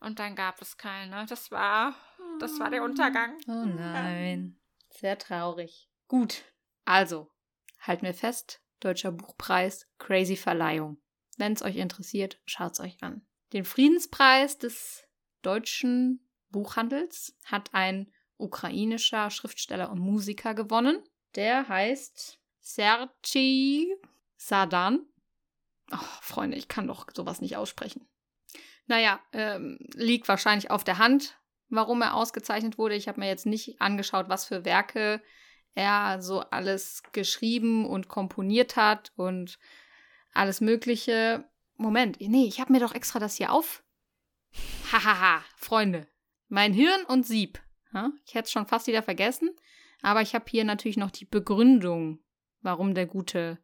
[0.00, 1.26] Und dann gab es keine.
[1.26, 1.94] Das war,
[2.40, 3.38] das war der Untergang.
[3.46, 4.58] Oh nein.
[4.90, 5.88] Sehr traurig.
[6.08, 6.42] Gut.
[6.84, 7.30] Also,
[7.80, 8.61] halten wir fest.
[8.82, 10.98] Deutscher Buchpreis, crazy Verleihung.
[11.38, 13.24] Wenn es euch interessiert, schaut es euch an.
[13.52, 15.04] Den Friedenspreis des
[15.42, 21.02] deutschen Buchhandels hat ein ukrainischer Schriftsteller und Musiker gewonnen.
[21.34, 23.86] Der heißt Sergei
[24.36, 25.06] Sadan.
[25.92, 28.08] Oh, Freunde, ich kann doch sowas nicht aussprechen.
[28.86, 32.94] Naja, ähm, liegt wahrscheinlich auf der Hand, warum er ausgezeichnet wurde.
[32.94, 35.22] Ich habe mir jetzt nicht angeschaut, was für Werke
[35.74, 39.58] er so alles geschrieben und komponiert hat und
[40.32, 41.48] alles Mögliche.
[41.76, 43.82] Moment, nee, ich habe mir doch extra das hier auf.
[44.92, 46.06] Hahaha, Freunde.
[46.48, 47.60] Mein Hirn und Sieb.
[48.24, 49.50] Ich hätte es schon fast wieder vergessen,
[50.00, 52.20] aber ich habe hier natürlich noch die Begründung,
[52.60, 53.58] warum der Gute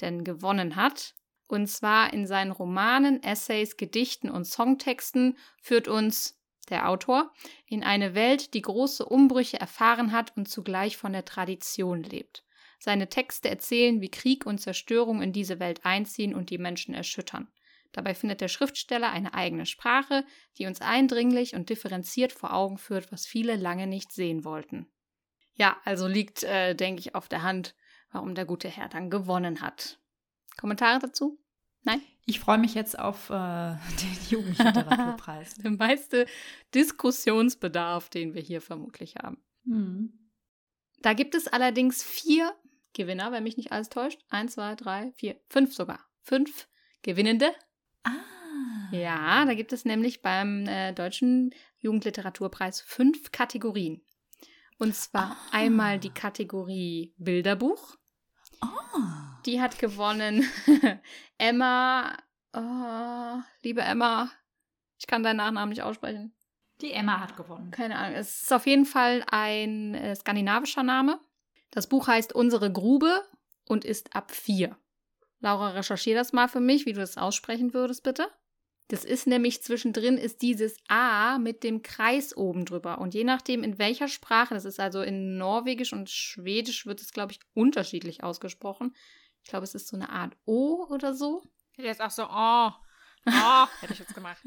[0.00, 1.14] denn gewonnen hat.
[1.46, 7.32] Und zwar in seinen Romanen, Essays, Gedichten und Songtexten führt uns der Autor,
[7.66, 12.44] in eine Welt, die große Umbrüche erfahren hat und zugleich von der Tradition lebt.
[12.78, 17.48] Seine Texte erzählen, wie Krieg und Zerstörung in diese Welt einziehen und die Menschen erschüttern.
[17.92, 20.24] Dabei findet der Schriftsteller eine eigene Sprache,
[20.58, 24.86] die uns eindringlich und differenziert vor Augen führt, was viele lange nicht sehen wollten.
[25.54, 27.74] Ja, also liegt, äh, denke ich, auf der Hand,
[28.12, 29.98] warum der gute Herr dann gewonnen hat.
[30.56, 31.39] Kommentare dazu?
[31.82, 32.02] Nein?
[32.26, 33.32] Ich freue mich jetzt auf äh,
[34.02, 35.54] den Jugendliteraturpreis.
[35.54, 36.26] der meiste
[36.74, 39.38] Diskussionsbedarf, den wir hier vermutlich haben.
[39.64, 40.12] Hm.
[41.02, 42.54] Da gibt es allerdings vier
[42.92, 44.20] Gewinner, wenn mich nicht alles täuscht.
[44.28, 46.00] Eins, zwei, drei, vier, fünf sogar.
[46.22, 46.68] Fünf
[47.02, 47.50] Gewinnende
[48.02, 48.10] Ah.
[48.92, 54.02] Ja, da gibt es nämlich beim äh, Deutschen Jugendliteraturpreis fünf Kategorien.
[54.78, 55.36] Und zwar Ah.
[55.52, 57.96] einmal die Kategorie Bilderbuch.
[58.62, 58.66] Oh.
[59.46, 60.48] Die hat gewonnen
[61.38, 62.16] Emma.
[62.52, 64.30] Oh, liebe Emma,
[64.98, 66.34] ich kann deinen Nachnamen nicht aussprechen.
[66.80, 67.70] Die Emma hat gewonnen.
[67.70, 68.16] Keine Ahnung.
[68.16, 71.20] Es ist auf jeden Fall ein äh, skandinavischer Name.
[71.70, 73.22] Das Buch heißt Unsere Grube
[73.66, 74.76] und ist ab vier.
[75.40, 78.28] Laura, recherchier das mal für mich, wie du das aussprechen würdest, bitte.
[78.88, 82.98] Das ist nämlich zwischendrin ist dieses A mit dem Kreis oben drüber.
[82.98, 87.12] Und je nachdem, in welcher Sprache, das ist also in Norwegisch und Schwedisch, wird es,
[87.12, 88.94] glaube ich, unterschiedlich ausgesprochen.
[89.42, 91.42] Ich glaube, es ist so eine Art O oder so.
[91.72, 92.70] Ich hätte jetzt auch so, oh,
[93.26, 94.42] oh, hätte ich jetzt gemacht.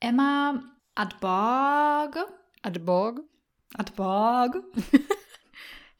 [0.00, 0.62] Emma
[0.94, 2.16] Adborg.
[2.62, 3.20] Adborg.
[3.74, 4.56] Adborg.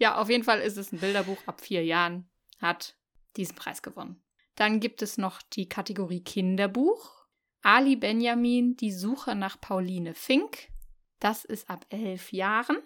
[0.00, 2.26] Ja, auf jeden Fall ist es ein Bilderbuch ab vier Jahren,
[2.58, 2.96] hat
[3.36, 4.24] diesen Preis gewonnen.
[4.54, 7.26] Dann gibt es noch die Kategorie Kinderbuch.
[7.60, 10.70] Ali Benjamin, die Suche nach Pauline Fink.
[11.18, 12.78] Das ist ab elf Jahren.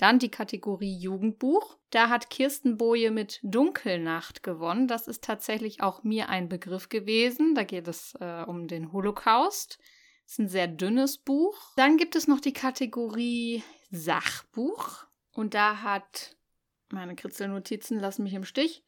[0.00, 1.76] Dann die Kategorie Jugendbuch.
[1.90, 4.88] Da hat Kirsten Boje mit Dunkelnacht gewonnen.
[4.88, 7.54] Das ist tatsächlich auch mir ein Begriff gewesen.
[7.54, 9.78] Da geht es äh, um den Holocaust.
[10.24, 11.74] Das ist ein sehr dünnes Buch.
[11.76, 15.04] Dann gibt es noch die Kategorie Sachbuch.
[15.34, 16.34] Und da hat
[16.88, 18.82] meine Kritzelnotizen lassen mich im Stich.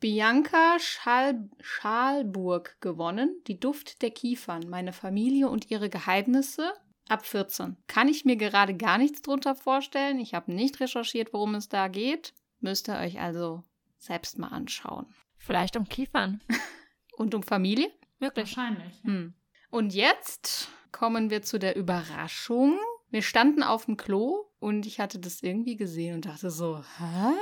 [0.00, 3.44] Bianca Schal Schalburg gewonnen.
[3.46, 6.72] Die Duft der Kiefern, meine Familie und ihre Geheimnisse.
[7.08, 7.76] Ab 14.
[7.86, 10.20] Kann ich mir gerade gar nichts drunter vorstellen.
[10.20, 12.34] Ich habe nicht recherchiert, worum es da geht.
[12.60, 13.64] Müsst ihr euch also
[13.96, 15.06] selbst mal anschauen.
[15.36, 16.42] Vielleicht um Kiefern.
[17.16, 17.90] Und um Familie?
[18.18, 18.56] Möglich.
[18.56, 19.02] Wahrscheinlich.
[19.02, 19.34] Hm.
[19.70, 22.78] Und jetzt kommen wir zu der Überraschung.
[23.10, 27.32] Wir standen auf dem Klo und ich hatte das irgendwie gesehen und dachte so, hä?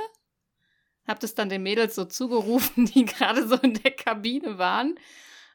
[1.05, 4.97] Hab das dann den Mädels so zugerufen, die gerade so in der Kabine waren.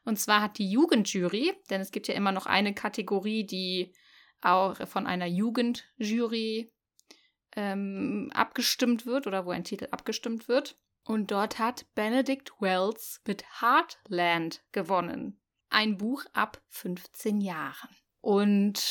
[0.05, 3.93] Und zwar hat die Jugendjury, denn es gibt ja immer noch eine Kategorie, die
[4.45, 6.71] auch von einer Jugendjury
[7.55, 10.77] ähm, abgestimmt wird oder wo ein Titel abgestimmt wird.
[11.05, 15.39] Und dort hat Benedict Wells mit Heartland gewonnen.
[15.69, 17.89] Ein Buch ab 15 Jahren.
[18.21, 18.81] Und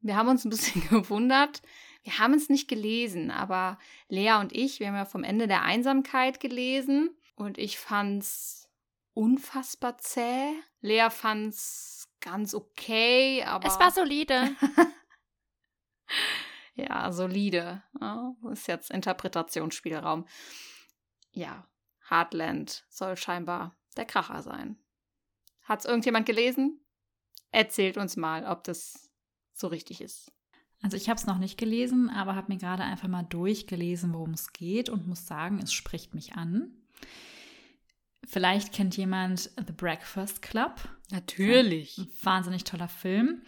[0.00, 1.62] wir haben uns ein bisschen gewundert.
[2.04, 5.62] Wir haben es nicht gelesen, aber Lea und ich, wir haben ja vom Ende der
[5.62, 8.68] Einsamkeit gelesen und ich fand's
[9.14, 10.52] unfassbar zäh.
[10.80, 13.68] Lea fand's ganz okay, aber.
[13.68, 14.56] Es war solide.
[16.74, 17.82] ja, solide.
[18.00, 20.26] Ja, ist jetzt Interpretationsspielraum.
[21.32, 21.68] Ja,
[22.08, 24.78] Heartland soll scheinbar der Kracher sein.
[25.64, 26.80] Hat's irgendjemand gelesen?
[27.50, 29.10] Erzählt uns mal, ob das
[29.52, 30.32] so richtig ist.
[30.82, 34.32] Also ich habe es noch nicht gelesen, aber habe mir gerade einfach mal durchgelesen, worum
[34.32, 36.72] es geht und muss sagen, es spricht mich an.
[38.26, 40.76] Vielleicht kennt jemand The Breakfast Club.
[41.10, 41.98] Natürlich.
[41.98, 43.42] Ein wahnsinnig toller Film.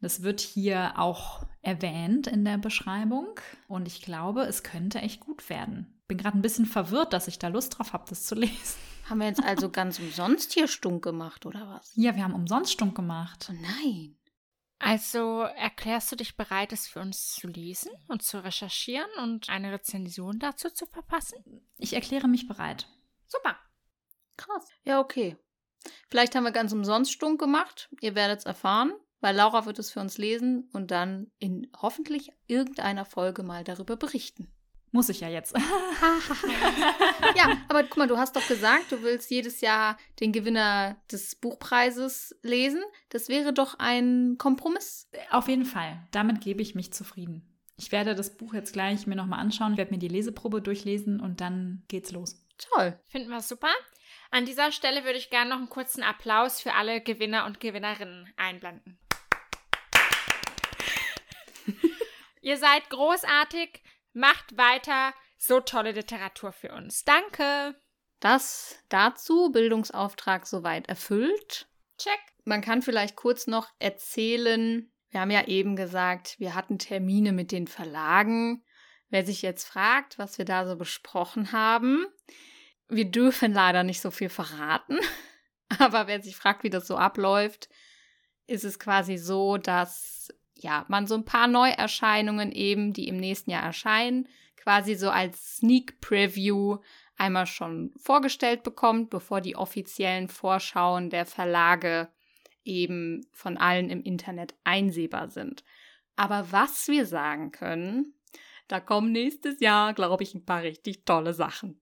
[0.00, 5.48] Das wird hier auch erwähnt in der Beschreibung und ich glaube, es könnte echt gut
[5.48, 6.00] werden.
[6.06, 8.78] Bin gerade ein bisschen verwirrt, dass ich da Lust drauf habe, das zu lesen.
[9.08, 11.92] Haben wir jetzt also ganz umsonst hier stunk gemacht, oder was?
[11.94, 13.48] Ja, wir haben umsonst stunk gemacht.
[13.48, 14.16] Oh nein.
[14.80, 19.72] Also erklärst du dich bereit, es für uns zu lesen und zu recherchieren und eine
[19.72, 21.38] Rezension dazu zu verpassen?
[21.78, 22.88] Ich erkläre mich bereit.
[23.26, 23.56] Super.
[24.36, 24.66] Krass.
[24.84, 25.36] Ja, okay.
[26.08, 27.88] Vielleicht haben wir ganz umsonst stunk gemacht.
[28.00, 32.30] Ihr werdet es erfahren, weil Laura wird es für uns lesen und dann in hoffentlich
[32.46, 34.52] irgendeiner Folge mal darüber berichten.
[34.92, 35.54] Muss ich ja jetzt.
[37.36, 41.34] ja, aber guck mal, du hast doch gesagt, du willst jedes Jahr den Gewinner des
[41.34, 42.82] Buchpreises lesen.
[43.10, 45.10] Das wäre doch ein Kompromiss.
[45.30, 46.06] Auf jeden Fall.
[46.12, 47.56] Damit gebe ich mich zufrieden.
[47.76, 51.20] Ich werde das Buch jetzt gleich mir nochmal anschauen, ich werde mir die Leseprobe durchlesen
[51.20, 52.42] und dann geht's los.
[52.56, 52.98] Toll.
[53.04, 53.68] Finden wir super.
[54.30, 58.32] An dieser Stelle würde ich gerne noch einen kurzen Applaus für alle Gewinner und Gewinnerinnen
[58.36, 58.98] einblenden.
[62.40, 63.82] Ihr seid großartig.
[64.12, 67.04] Macht weiter so tolle Literatur für uns.
[67.04, 67.74] Danke.
[68.20, 71.68] Das dazu, Bildungsauftrag soweit erfüllt.
[71.98, 72.18] Check.
[72.44, 77.52] Man kann vielleicht kurz noch erzählen, wir haben ja eben gesagt, wir hatten Termine mit
[77.52, 78.64] den Verlagen.
[79.08, 82.06] Wer sich jetzt fragt, was wir da so besprochen haben,
[82.88, 84.98] wir dürfen leider nicht so viel verraten.
[85.78, 87.68] Aber wer sich fragt, wie das so abläuft,
[88.46, 93.50] ist es quasi so, dass ja, man so ein paar Neuerscheinungen eben, die im nächsten
[93.50, 96.78] Jahr erscheinen, quasi so als Sneak Preview
[97.18, 102.08] einmal schon vorgestellt bekommt, bevor die offiziellen Vorschauen der Verlage
[102.64, 105.64] eben von allen im Internet einsehbar sind.
[106.16, 108.14] Aber was wir sagen können,
[108.68, 111.80] da kommen nächstes Jahr, glaube ich, ein paar richtig tolle Sachen.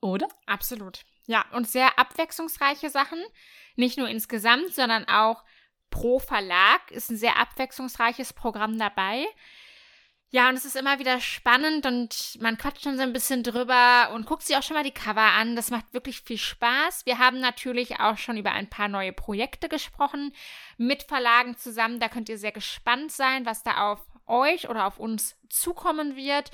[0.00, 0.28] Oder?
[0.46, 1.04] Absolut.
[1.26, 3.22] Ja, und sehr abwechslungsreiche Sachen.
[3.74, 5.42] Nicht nur insgesamt, sondern auch
[5.90, 6.90] pro Verlag.
[6.90, 9.26] Ist ein sehr abwechslungsreiches Programm dabei.
[10.30, 14.10] Ja, und es ist immer wieder spannend und man quatscht schon so ein bisschen drüber
[14.12, 15.54] und guckt sich auch schon mal die Cover an.
[15.54, 17.06] Das macht wirklich viel Spaß.
[17.06, 20.34] Wir haben natürlich auch schon über ein paar neue Projekte gesprochen
[20.78, 22.00] mit Verlagen zusammen.
[22.00, 26.50] Da könnt ihr sehr gespannt sein, was da auf euch oder auf uns zukommen wird.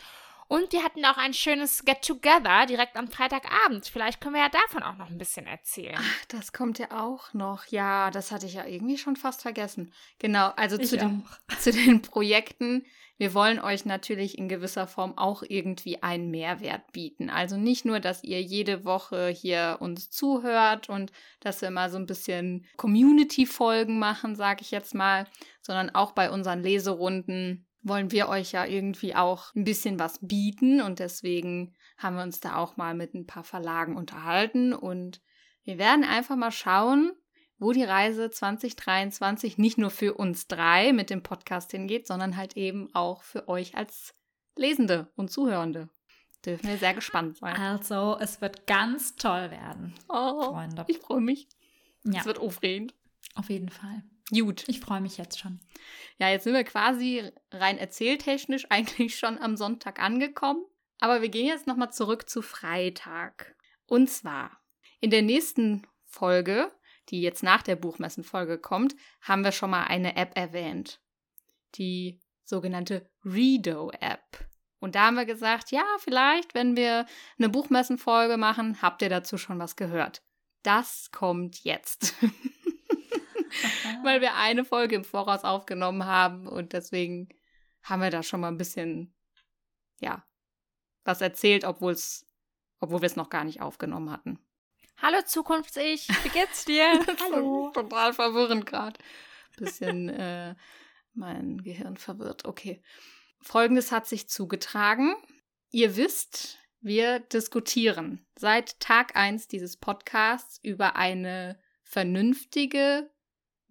[0.53, 3.87] Und wir hatten auch ein schönes Get-Together direkt am Freitagabend.
[3.87, 5.97] Vielleicht können wir ja davon auch noch ein bisschen erzählen.
[5.97, 7.65] Ach, das kommt ja auch noch.
[7.69, 9.95] Ja, das hatte ich ja irgendwie schon fast vergessen.
[10.19, 11.25] Genau, also zu den,
[11.59, 12.85] zu den Projekten.
[13.17, 17.31] Wir wollen euch natürlich in gewisser Form auch irgendwie einen Mehrwert bieten.
[17.31, 21.97] Also nicht nur, dass ihr jede Woche hier uns zuhört und dass wir mal so
[21.97, 25.27] ein bisschen Community-Folgen machen, sage ich jetzt mal,
[25.63, 30.81] sondern auch bei unseren Leserunden wollen wir euch ja irgendwie auch ein bisschen was bieten
[30.81, 35.21] und deswegen haben wir uns da auch mal mit ein paar Verlagen unterhalten und
[35.65, 37.13] wir werden einfach mal schauen,
[37.59, 42.57] wo die Reise 2023 nicht nur für uns drei mit dem Podcast hingeht, sondern halt
[42.57, 44.15] eben auch für euch als
[44.57, 45.89] Lesende und Zuhörende.
[46.45, 47.55] Dürfen wir sehr gespannt sein.
[47.55, 50.85] Also, es wird ganz toll werden, oh, Freunde.
[50.89, 51.47] Ich freue mich.
[52.05, 52.21] Ja.
[52.21, 52.95] Es wird aufregend.
[53.37, 54.03] Auf jeden Fall.
[54.31, 54.65] Gut.
[54.69, 55.61] Ich freue mich jetzt schon.
[56.19, 60.65] Ja, jetzt sind wir quasi rein erzähltechnisch eigentlich schon am Sonntag angekommen.
[61.01, 63.57] Aber wir gehen jetzt nochmal zurück zu Freitag.
[63.87, 64.63] Und zwar,
[65.01, 66.71] in der nächsten Folge,
[67.09, 71.01] die jetzt nach der Buchmessenfolge kommt, haben wir schon mal eine App erwähnt.
[71.75, 74.47] Die sogenannte Redo-App.
[74.79, 77.07] Und da haben wir gesagt, ja, vielleicht, wenn wir
[77.39, 80.23] eine Buchmessenfolge machen, habt ihr dazu schon was gehört.
[80.63, 82.15] Das kommt jetzt.
[84.03, 87.29] weil wir eine Folge im Voraus aufgenommen haben und deswegen
[87.83, 89.15] haben wir da schon mal ein bisschen,
[90.01, 90.25] ja,
[91.05, 92.27] was erzählt, obwohl es,
[92.81, 94.39] obwohl wir es noch gar nicht aufgenommen hatten.
[94.99, 97.05] Hallo Zukunfts-Ich, wie geht's dir?
[97.21, 97.71] Hallo.
[97.75, 99.01] Total verwirrend gerade.
[99.57, 100.55] Bisschen äh,
[101.15, 102.45] mein Gehirn verwirrt.
[102.45, 102.83] Okay.
[103.41, 105.17] Folgendes hat sich zugetragen.
[105.73, 113.11] Ihr wisst, wir diskutieren seit Tag 1 dieses Podcasts über eine vernünftige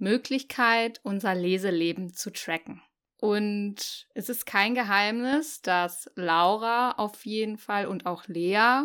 [0.01, 2.81] Möglichkeit, unser Leseleben zu tracken.
[3.17, 8.81] Und es ist kein Geheimnis, dass Laura auf jeden Fall und auch Lea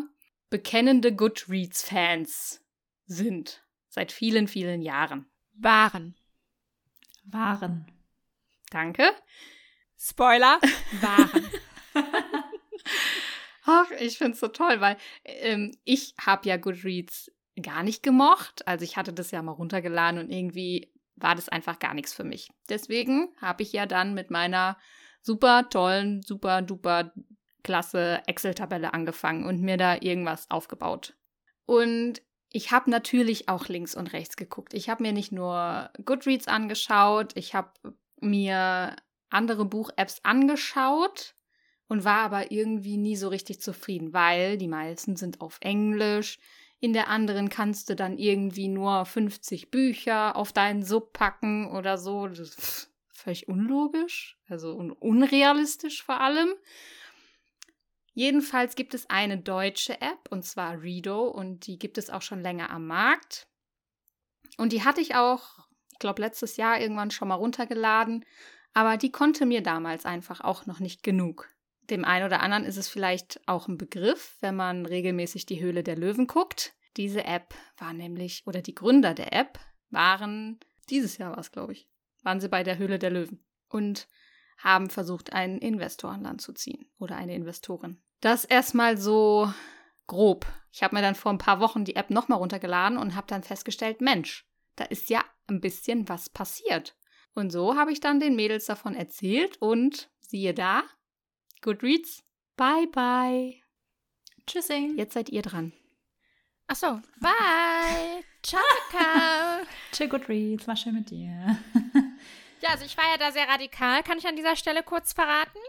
[0.51, 2.63] bekennende Goodreads-Fans
[3.07, 3.65] sind.
[3.89, 5.27] Seit vielen, vielen Jahren.
[5.55, 6.17] Waren.
[7.25, 7.91] Waren.
[8.71, 9.11] Danke.
[9.99, 10.61] Spoiler.
[11.01, 11.51] Waren.
[13.65, 18.69] Ach, ich finde es so toll, weil ähm, ich habe ja Goodreads gar nicht gemocht.
[18.69, 22.25] Also ich hatte das ja mal runtergeladen und irgendwie war das einfach gar nichts für
[22.25, 22.51] mich.
[22.69, 24.77] Deswegen habe ich ja dann mit meiner
[25.23, 27.13] super tollen, super duper
[27.65, 31.17] klasse Excel-Tabelle angefangen und mir da irgendwas aufgebaut.
[31.65, 34.73] Und ich habe natürlich auch links und rechts geguckt.
[34.73, 37.73] Ich habe mir nicht nur Goodreads angeschaut, ich habe
[38.21, 38.95] mir
[39.31, 41.35] andere Buch-Apps angeschaut
[41.89, 46.39] und war aber irgendwie nie so richtig zufrieden, weil die meisten sind auf Englisch.
[46.87, 51.99] In der anderen kannst du dann irgendwie nur 50 Bücher auf deinen Sub packen oder
[51.99, 52.29] so.
[52.29, 56.55] Das ist völlig unlogisch, also unrealistisch vor allem.
[58.15, 62.41] Jedenfalls gibt es eine deutsche App und zwar Redo und die gibt es auch schon
[62.41, 63.49] länger am Markt.
[64.57, 68.25] Und die hatte ich auch, ich glaube, letztes Jahr irgendwann schon mal runtergeladen,
[68.75, 71.49] aber die konnte mir damals einfach auch noch nicht genug.
[71.91, 75.83] Dem einen oder anderen ist es vielleicht auch ein Begriff, wenn man regelmäßig die Höhle
[75.83, 76.76] der Löwen guckt.
[76.97, 79.59] Diese App war nämlich, oder die Gründer der App
[79.91, 81.89] waren, dieses Jahr war es, glaube ich,
[82.23, 84.09] waren sie bei der Höhle der Löwen und
[84.59, 88.01] haben versucht, einen Investor an Land zu ziehen oder eine Investorin.
[88.21, 89.53] Das erstmal so
[90.07, 90.47] grob.
[90.73, 93.43] Ich habe mir dann vor ein paar Wochen die App nochmal runtergeladen und habe dann
[93.43, 96.97] festgestellt, Mensch, da ist ja ein bisschen was passiert.
[97.35, 100.85] Und so habe ich dann den Mädels davon erzählt und siehe da,
[101.61, 102.25] Goodreads,
[102.57, 103.55] bye bye.
[104.47, 104.97] Tschüssing.
[104.97, 105.73] Jetzt seid ihr dran.
[106.69, 108.25] Achso, bye.
[108.43, 108.61] Ciao,
[108.91, 109.65] Kakao.
[109.93, 111.57] Chill Goodreads, war schön mit dir.
[112.61, 115.61] ja, also ich war ja da sehr radikal, kann ich an dieser Stelle kurz verraten.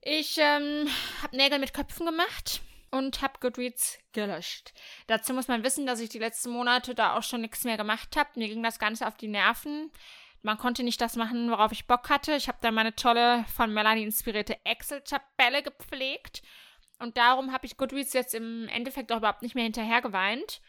[0.00, 0.88] Ich ähm,
[1.22, 2.60] habe Nägel mit Köpfen gemacht
[2.92, 4.72] und habe Goodreads gelöscht.
[5.08, 8.16] Dazu muss man wissen, dass ich die letzten Monate da auch schon nichts mehr gemacht
[8.16, 8.30] habe.
[8.36, 9.90] Mir ging das Ganze auf die Nerven.
[10.42, 12.34] Man konnte nicht das machen, worauf ich Bock hatte.
[12.34, 16.42] Ich habe da meine tolle, von Melanie inspirierte Excel-Tabelle gepflegt.
[17.02, 20.62] Und darum habe ich Goodreads jetzt im Endeffekt auch überhaupt nicht mehr hinterher geweint.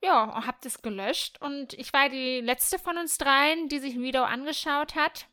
[0.00, 1.40] Ja, habe das gelöscht.
[1.42, 5.26] Und ich war die letzte von uns dreien, die sich ein Video angeschaut hat.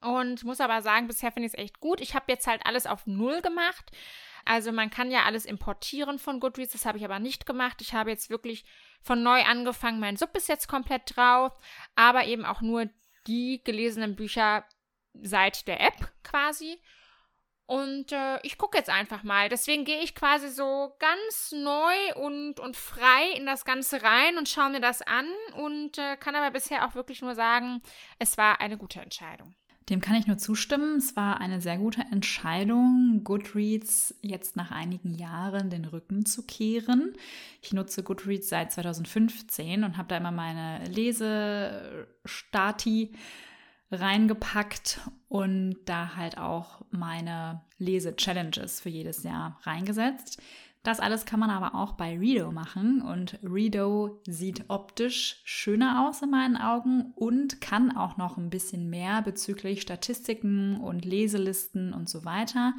[0.00, 2.00] Und muss aber sagen, bisher finde ich es echt gut.
[2.00, 3.90] Ich habe jetzt halt alles auf Null gemacht.
[4.46, 7.82] Also man kann ja alles importieren von Goodreads, das habe ich aber nicht gemacht.
[7.82, 8.64] Ich habe jetzt wirklich
[9.02, 10.00] von neu angefangen.
[10.00, 11.52] Mein Sub ist jetzt komplett drauf,
[11.96, 12.88] aber eben auch nur
[13.26, 14.64] die gelesenen Bücher
[15.12, 16.80] seit der App quasi.
[17.68, 19.50] Und äh, ich gucke jetzt einfach mal.
[19.50, 24.48] Deswegen gehe ich quasi so ganz neu und, und frei in das Ganze rein und
[24.48, 27.82] schaue mir das an und äh, kann aber bisher auch wirklich nur sagen,
[28.18, 29.54] es war eine gute Entscheidung.
[29.90, 30.96] Dem kann ich nur zustimmen.
[30.96, 37.12] Es war eine sehr gute Entscheidung, Goodreads jetzt nach einigen Jahren den Rücken zu kehren.
[37.60, 43.12] Ich nutze Goodreads seit 2015 und habe da immer meine Lesestati
[43.90, 50.40] reingepackt und da halt auch meine Lese-Challenges für jedes Jahr reingesetzt.
[50.84, 56.22] Das alles kann man aber auch bei Redo machen und Redo sieht optisch schöner aus
[56.22, 62.08] in meinen Augen und kann auch noch ein bisschen mehr bezüglich Statistiken und Leselisten und
[62.08, 62.74] so weiter.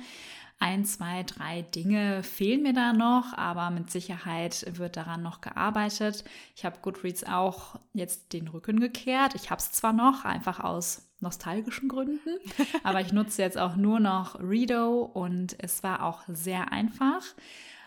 [0.62, 6.26] Ein, zwei, drei Dinge fehlen mir da noch, aber mit Sicherheit wird daran noch gearbeitet.
[6.54, 9.36] Ich habe Goodreads auch jetzt den Rücken gekehrt.
[9.36, 12.40] Ich habe es zwar noch, einfach aus nostalgischen Gründen,
[12.84, 17.24] aber ich nutze jetzt auch nur noch Redo und es war auch sehr einfach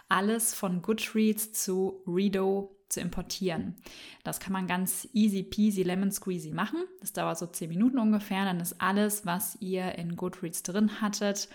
[0.09, 3.77] alles von Goodreads zu Redo zu importieren.
[4.25, 6.85] Das kann man ganz easy peasy lemon squeezy machen.
[7.01, 8.45] Das dauert so 10 Minuten ungefähr.
[8.45, 11.49] Dann ist alles, was ihr in Goodreads drin hattet,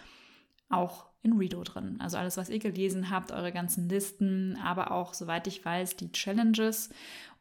[0.70, 1.98] auch in Redo drin.
[2.00, 6.12] Also alles, was ihr gelesen habt, eure ganzen Listen, aber auch, soweit ich weiß, die
[6.12, 6.90] Challenges.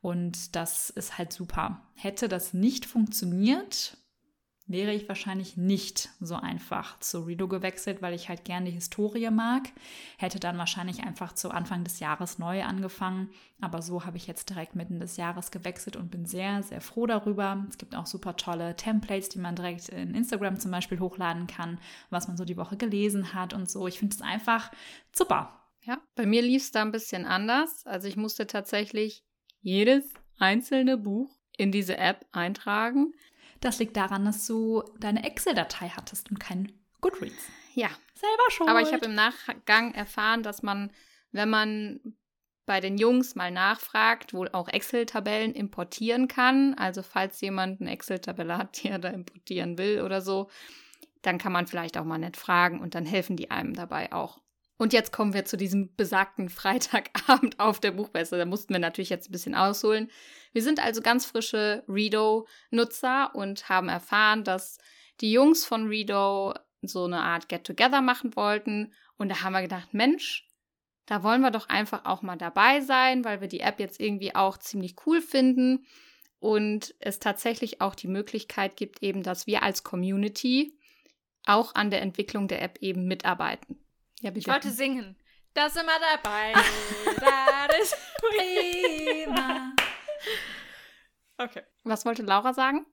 [0.01, 1.83] Und das ist halt super.
[1.95, 3.99] Hätte das nicht funktioniert,
[4.66, 9.30] wäre ich wahrscheinlich nicht so einfach zu Redo gewechselt, weil ich halt gerne die Historie
[9.30, 9.68] mag.
[10.18, 13.30] Hätte dann wahrscheinlich einfach zu Anfang des Jahres neu angefangen.
[13.60, 17.06] Aber so habe ich jetzt direkt mitten des Jahres gewechselt und bin sehr, sehr froh
[17.06, 17.64] darüber.
[17.68, 21.78] Es gibt auch super tolle Templates, die man direkt in Instagram zum Beispiel hochladen kann,
[22.10, 23.86] was man so die Woche gelesen hat und so.
[23.86, 24.72] Ich finde es einfach
[25.14, 25.62] super.
[25.82, 27.86] Ja, bei mir lief es da ein bisschen anders.
[27.86, 29.22] Also ich musste tatsächlich
[29.60, 33.14] jedes einzelne Buch in diese App eintragen.
[33.61, 37.48] Das liegt daran, dass du deine Excel-Datei hattest und kein Goodreads.
[37.74, 37.88] Ja.
[38.14, 38.68] Selber schon.
[38.68, 40.90] Aber ich habe im Nachgang erfahren, dass man,
[41.32, 42.00] wenn man
[42.64, 46.74] bei den Jungs mal nachfragt, wohl auch Excel-Tabellen importieren kann.
[46.74, 50.50] Also falls jemand eine Excel-Tabelle hat, die er da importieren will oder so,
[51.22, 54.40] dann kann man vielleicht auch mal nett fragen und dann helfen die einem dabei auch.
[54.79, 58.37] Und jetzt kommen wir zu diesem besagten Freitagabend auf der Buchmesse.
[58.37, 60.11] Da mussten wir natürlich jetzt ein bisschen ausholen.
[60.53, 64.79] Wir sind also ganz frische Redo-Nutzer und haben erfahren, dass
[65.20, 68.93] die Jungs von Redo so eine Art Get-Together machen wollten.
[69.16, 70.47] Und da haben wir gedacht, Mensch,
[71.07, 74.35] da wollen wir doch einfach auch mal dabei sein, weil wir die App jetzt irgendwie
[74.35, 75.87] auch ziemlich cool finden
[76.39, 80.79] und es tatsächlich auch die Möglichkeit gibt, eben, dass wir als Community
[81.47, 83.86] auch an der Entwicklung der App eben mitarbeiten.
[84.27, 84.49] Ja, bitte.
[84.49, 85.16] Ich wollte singen.
[85.55, 86.53] Da sind wir dabei.
[87.68, 89.72] das ist prima.
[91.39, 91.62] Okay.
[91.85, 92.85] Was wollte Laura sagen?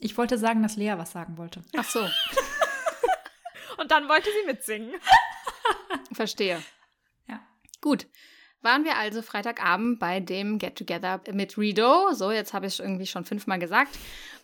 [0.00, 1.62] Ich wollte sagen, dass Lea was sagen wollte.
[1.76, 2.00] Ach so,
[3.78, 4.94] Und dann wollte sie mitsingen.
[6.12, 6.60] verstehe.
[7.28, 7.40] Ja.
[7.80, 8.08] Gut.
[8.60, 12.12] Waren wir also Freitagabend bei dem Get-Together mit Rido.
[12.14, 13.96] So, jetzt habe ich es irgendwie schon fünfmal gesagt.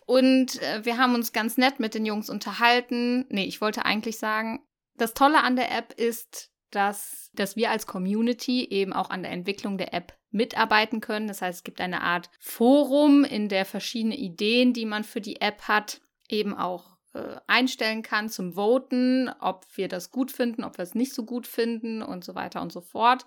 [0.05, 3.25] Und äh, wir haben uns ganz nett mit den Jungs unterhalten.
[3.27, 4.65] Nee, ich wollte eigentlich sagen,
[5.01, 9.31] das Tolle an der App ist, dass, dass wir als Community eben auch an der
[9.31, 11.27] Entwicklung der App mitarbeiten können.
[11.27, 15.41] Das heißt, es gibt eine Art Forum, in der verschiedene Ideen, die man für die
[15.41, 20.77] App hat, eben auch äh, einstellen kann zum Voten, ob wir das gut finden, ob
[20.77, 23.25] wir es nicht so gut finden und so weiter und so fort.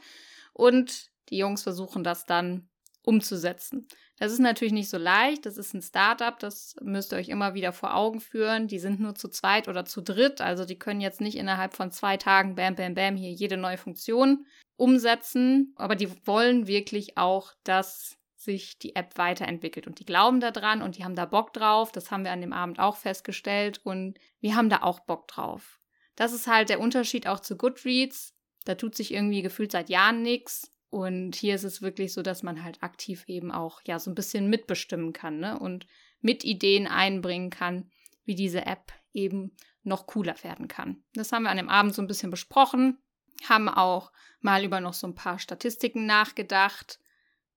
[0.54, 2.68] Und die Jungs versuchen das dann
[3.04, 3.86] umzusetzen.
[4.18, 5.46] Das ist natürlich nicht so leicht.
[5.46, 8.68] Das ist ein Startup, das müsst ihr euch immer wieder vor Augen führen.
[8.68, 11.90] Die sind nur zu zweit oder zu dritt, also die können jetzt nicht innerhalb von
[11.90, 14.46] zwei Tagen, bam, bam, bam, hier jede neue Funktion
[14.76, 15.74] umsetzen.
[15.76, 19.86] Aber die wollen wirklich auch, dass sich die App weiterentwickelt.
[19.86, 21.92] Und die glauben daran und die haben da Bock drauf.
[21.92, 25.80] Das haben wir an dem Abend auch festgestellt und wir haben da auch Bock drauf.
[26.16, 28.34] Das ist halt der Unterschied auch zu Goodreads.
[28.64, 30.73] Da tut sich irgendwie gefühlt seit Jahren nichts.
[30.94, 34.14] Und hier ist es wirklich so, dass man halt aktiv eben auch ja so ein
[34.14, 35.58] bisschen mitbestimmen kann ne?
[35.58, 35.88] und
[36.20, 37.90] mit Ideen einbringen kann,
[38.24, 41.02] wie diese App eben noch cooler werden kann.
[41.14, 43.02] Das haben wir an dem Abend so ein bisschen besprochen,
[43.48, 47.00] haben auch mal über noch so ein paar Statistiken nachgedacht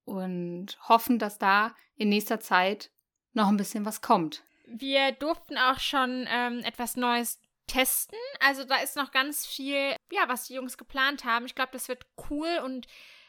[0.04, 2.90] und hoffen, dass da in nächster Zeit
[3.34, 4.46] noch ein bisschen was kommt.
[4.66, 8.18] Wir durften auch schon ähm, etwas Neues testen.
[8.40, 11.46] Also da ist noch ganz viel, ja, was die Jungs geplant haben.
[11.46, 12.88] Ich glaube, das wird cool und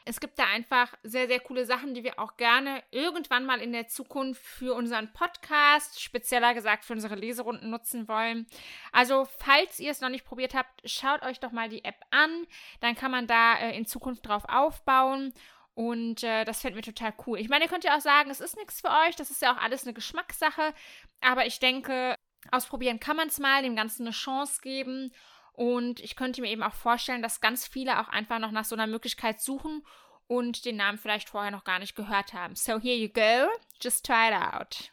[0.09, 3.72] es gibt da einfach sehr, sehr coole Sachen, die wir auch gerne irgendwann mal in
[3.72, 8.46] der Zukunft für unseren Podcast, spezieller gesagt für unsere Leserunden nutzen wollen.
[8.90, 12.46] Also, falls ihr es noch nicht probiert habt, schaut euch doch mal die App an.
[12.80, 15.34] Dann kann man da äh, in Zukunft drauf aufbauen.
[15.74, 17.38] Und äh, das fällt mir total cool.
[17.38, 19.14] Ich meine, ihr könnt ja auch sagen, es ist nichts für euch.
[19.16, 20.72] Das ist ja auch alles eine Geschmackssache.
[21.20, 22.16] Aber ich denke,
[22.50, 25.12] ausprobieren kann man es mal, dem Ganzen eine Chance geben.
[25.59, 28.76] Und ich könnte mir eben auch vorstellen, dass ganz viele auch einfach noch nach so
[28.76, 29.84] einer Möglichkeit suchen
[30.28, 32.54] und den Namen vielleicht vorher noch gar nicht gehört haben.
[32.54, 33.50] So here you go.
[33.82, 34.92] Just try it out.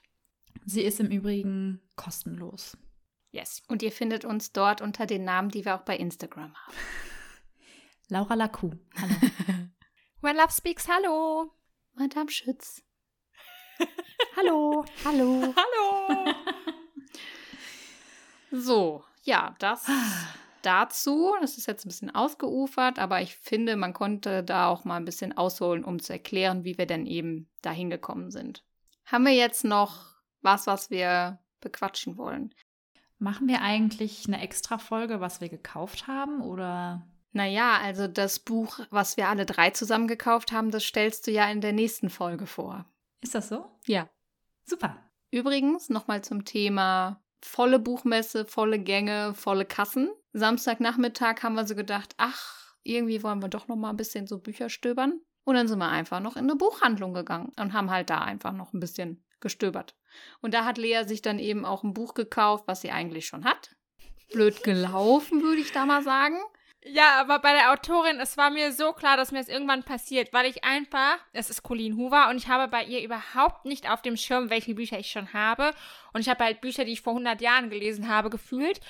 [0.66, 2.76] Sie ist im Übrigen kostenlos.
[3.30, 3.62] Yes.
[3.68, 6.76] Und ihr findet uns dort unter den Namen, die wir auch bei Instagram haben.
[8.10, 8.72] Laura Lacou.
[9.00, 9.14] Hallo.
[10.22, 11.52] When Love Speaks, hallo.
[11.94, 12.82] Madame Schütz.
[14.36, 14.84] Hallo.
[15.06, 15.54] Hallo.
[15.56, 16.34] Hallo.
[18.50, 19.86] So, ja, das
[20.66, 21.34] dazu.
[21.42, 25.06] Das ist jetzt ein bisschen ausgeufert, aber ich finde, man konnte da auch mal ein
[25.06, 28.64] bisschen ausholen, um zu erklären, wie wir denn eben dahin gekommen sind.
[29.06, 32.54] Haben wir jetzt noch was, was wir bequatschen wollen?
[33.18, 37.08] Machen wir eigentlich eine extra Folge, was wir gekauft haben oder?
[37.32, 41.50] Naja, also das Buch, was wir alle drei zusammen gekauft haben, das stellst du ja
[41.50, 42.86] in der nächsten Folge vor.
[43.22, 43.66] Ist das so?
[43.86, 44.10] Ja.
[44.64, 44.98] Super.
[45.32, 50.10] Übrigens nochmal zum Thema volle Buchmesse, volle Gänge, volle Kassen.
[50.38, 54.38] Samstagnachmittag haben wir so gedacht, ach, irgendwie wollen wir doch noch mal ein bisschen so
[54.38, 55.22] Bücher stöbern.
[55.46, 58.52] Und dann sind wir einfach noch in eine Buchhandlung gegangen und haben halt da einfach
[58.52, 59.96] noch ein bisschen gestöbert.
[60.42, 63.46] Und da hat Lea sich dann eben auch ein Buch gekauft, was sie eigentlich schon
[63.46, 63.76] hat.
[64.34, 66.38] Blöd gelaufen, würde ich da mal sagen.
[66.88, 70.32] Ja, aber bei der Autorin, es war mir so klar, dass mir es irgendwann passiert,
[70.34, 74.04] weil ich einfach, es ist Colleen Hoover und ich habe bei ihr überhaupt nicht auf
[74.04, 75.72] dem Schirm, welche Bücher ich schon habe.
[76.14, 78.82] Und ich habe halt Bücher, die ich vor 100 Jahren gelesen habe, gefühlt.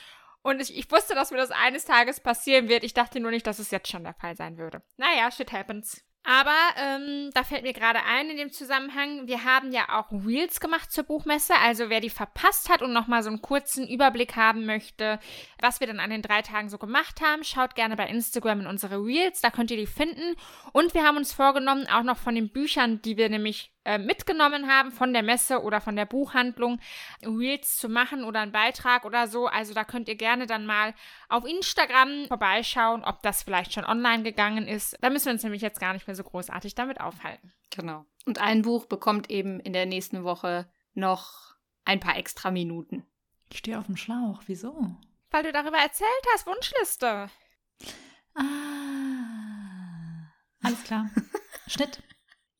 [0.46, 2.84] Und ich, ich wusste, dass mir das eines Tages passieren wird.
[2.84, 4.84] Ich dachte nur nicht, dass es jetzt schon der Fall sein würde.
[4.96, 6.04] Naja, shit happens.
[6.24, 10.60] Aber ähm, da fällt mir gerade ein in dem Zusammenhang, wir haben ja auch Reels
[10.60, 11.56] gemacht zur Buchmesse.
[11.64, 15.20] Also wer die verpasst hat und nochmal so einen kurzen Überblick haben möchte,
[15.60, 18.68] was wir dann an den drei Tagen so gemacht haben, schaut gerne bei Instagram in
[18.68, 20.36] unsere Reels, da könnt ihr die finden.
[20.74, 24.68] Und wir haben uns vorgenommen, auch noch von den Büchern, die wir nämlich äh, mitgenommen
[24.68, 26.80] haben, von der Messe oder von der Buchhandlung,
[27.24, 29.48] Reels zu machen oder einen Beitrag oder so.
[29.48, 30.94] Also da könnt ihr gerne dann mal
[31.30, 34.98] auf Instagram vorbeischauen, ob das vielleicht schon online gegangen ist.
[35.02, 37.54] Da müssen wir uns nämlich jetzt gar nicht mehr so großartig damit aufhalten.
[37.70, 38.06] Genau.
[38.26, 41.56] Und ein Buch bekommt eben in der nächsten Woche noch
[41.86, 43.06] ein paar extra Minuten.
[43.52, 44.42] Ich stehe auf dem Schlauch.
[44.48, 44.96] Wieso?
[45.30, 47.30] Weil du darüber erzählt hast, Wunschliste.
[48.34, 48.42] Ah.
[50.64, 51.10] Alles klar.
[51.68, 52.02] Schnitt.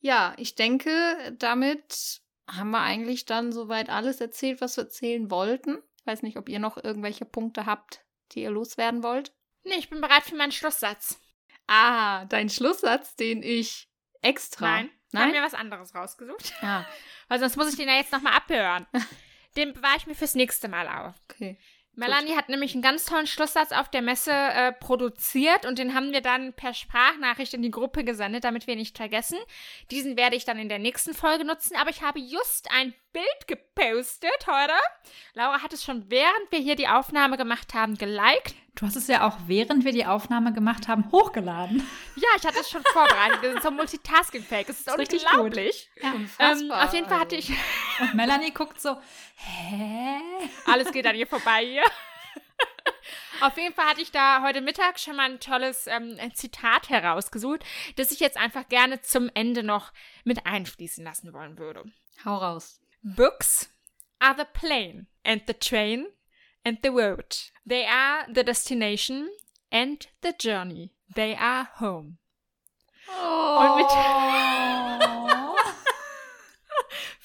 [0.06, 5.82] Ja, ich denke, damit haben wir eigentlich dann soweit alles erzählt, was wir erzählen wollten.
[5.98, 9.32] Ich weiß nicht, ob ihr noch irgendwelche Punkte habt, die ihr loswerden wollt.
[9.64, 11.18] Nee, ich bin bereit für meinen Schlusssatz.
[11.66, 13.90] Ah, dein Schlusssatz, den ich
[14.22, 14.66] extra.
[14.66, 15.22] Nein, Nein?
[15.24, 16.54] habe mir was anderes rausgesucht.
[16.62, 16.86] Ja,
[17.26, 18.86] Weil sonst muss ich den ja jetzt nochmal abhören.
[19.56, 21.14] Den bewahre ich mir fürs nächste Mal auf.
[21.30, 21.58] okay.
[21.96, 26.12] Melanie hat nämlich einen ganz tollen Schlusssatz auf der Messe äh, produziert und den haben
[26.12, 29.38] wir dann per Sprachnachricht in die Gruppe gesendet, damit wir ihn nicht vergessen.
[29.90, 33.48] Diesen werde ich dann in der nächsten Folge nutzen, aber ich habe just ein Bild
[33.48, 34.74] gepostet heute.
[35.32, 38.54] Laura hat es schon während wir hier die Aufnahme gemacht haben geliked.
[38.74, 41.82] Du hast es ja auch während wir die Aufnahme gemacht haben hochgeladen.
[42.16, 43.38] Ja, ich hatte es schon vorbereitet.
[43.42, 44.66] Das ist so Multitasking-Fake.
[44.66, 45.88] Das ist, ist richtig unglaublich.
[46.02, 46.12] Ja.
[46.38, 47.50] Ähm, auf jeden Fall hatte ich.
[48.00, 48.96] Und Melanie guckt so,
[49.36, 50.20] hä?
[50.66, 51.84] Alles geht an ihr vorbei hier.
[53.40, 57.64] Auf jeden Fall hatte ich da heute Mittag schon mal ein tolles ähm, Zitat herausgesucht,
[57.96, 59.92] das ich jetzt einfach gerne zum Ende noch
[60.24, 61.84] mit einfließen lassen wollen würde.
[62.24, 62.80] Hau raus.
[63.02, 63.70] Books
[64.18, 66.06] are the plane and the train
[66.64, 67.52] and the road.
[67.68, 69.28] They are the destination
[69.70, 70.92] and the journey.
[71.14, 72.18] They are home.
[73.06, 73.86] Und mit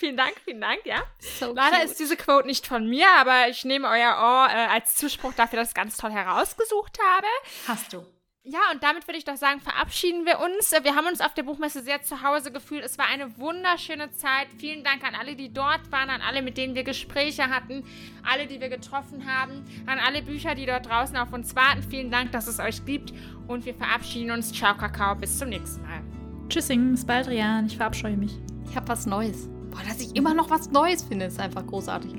[0.01, 1.03] vielen Dank, vielen Dank, ja.
[1.39, 1.85] So Leider cute.
[1.85, 5.59] ist diese Quote nicht von mir, aber ich nehme euer Ohr äh, als Zuspruch dafür,
[5.59, 7.27] dass ich das ganz toll herausgesucht habe.
[7.67, 8.05] Hast du.
[8.43, 10.71] Ja, und damit würde ich doch sagen, verabschieden wir uns.
[10.71, 12.83] Wir haben uns auf der Buchmesse sehr zu Hause gefühlt.
[12.83, 14.47] Es war eine wunderschöne Zeit.
[14.57, 17.85] Vielen Dank an alle, die dort waren, an alle, mit denen wir Gespräche hatten,
[18.27, 21.83] alle, die wir getroffen haben, an alle Bücher, die dort draußen auf uns warten.
[21.83, 23.13] Vielen Dank, dass es euch gibt.
[23.47, 24.51] Und wir verabschieden uns.
[24.51, 25.13] Ciao, Kakao.
[25.13, 26.01] Bis zum nächsten Mal.
[26.49, 27.67] Tschüssing, bis bald, Rian.
[27.67, 28.39] Ich verabscheue mich.
[28.67, 29.51] Ich habe was Neues.
[29.71, 32.13] Boah, dass ich immer noch was Neues finde, ist einfach großartig.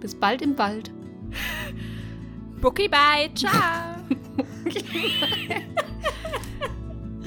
[0.00, 0.90] Bis bald im Wald.
[2.60, 3.30] Bookie, bye.
[3.34, 3.52] Ciao.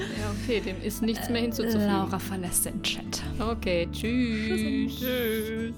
[0.00, 1.86] Ja, okay, dem ist nichts mehr hinzuzufügen.
[1.86, 3.22] Laura verlässt den Chat.
[3.38, 4.98] Okay, tschüss.
[4.98, 5.74] Tschüss.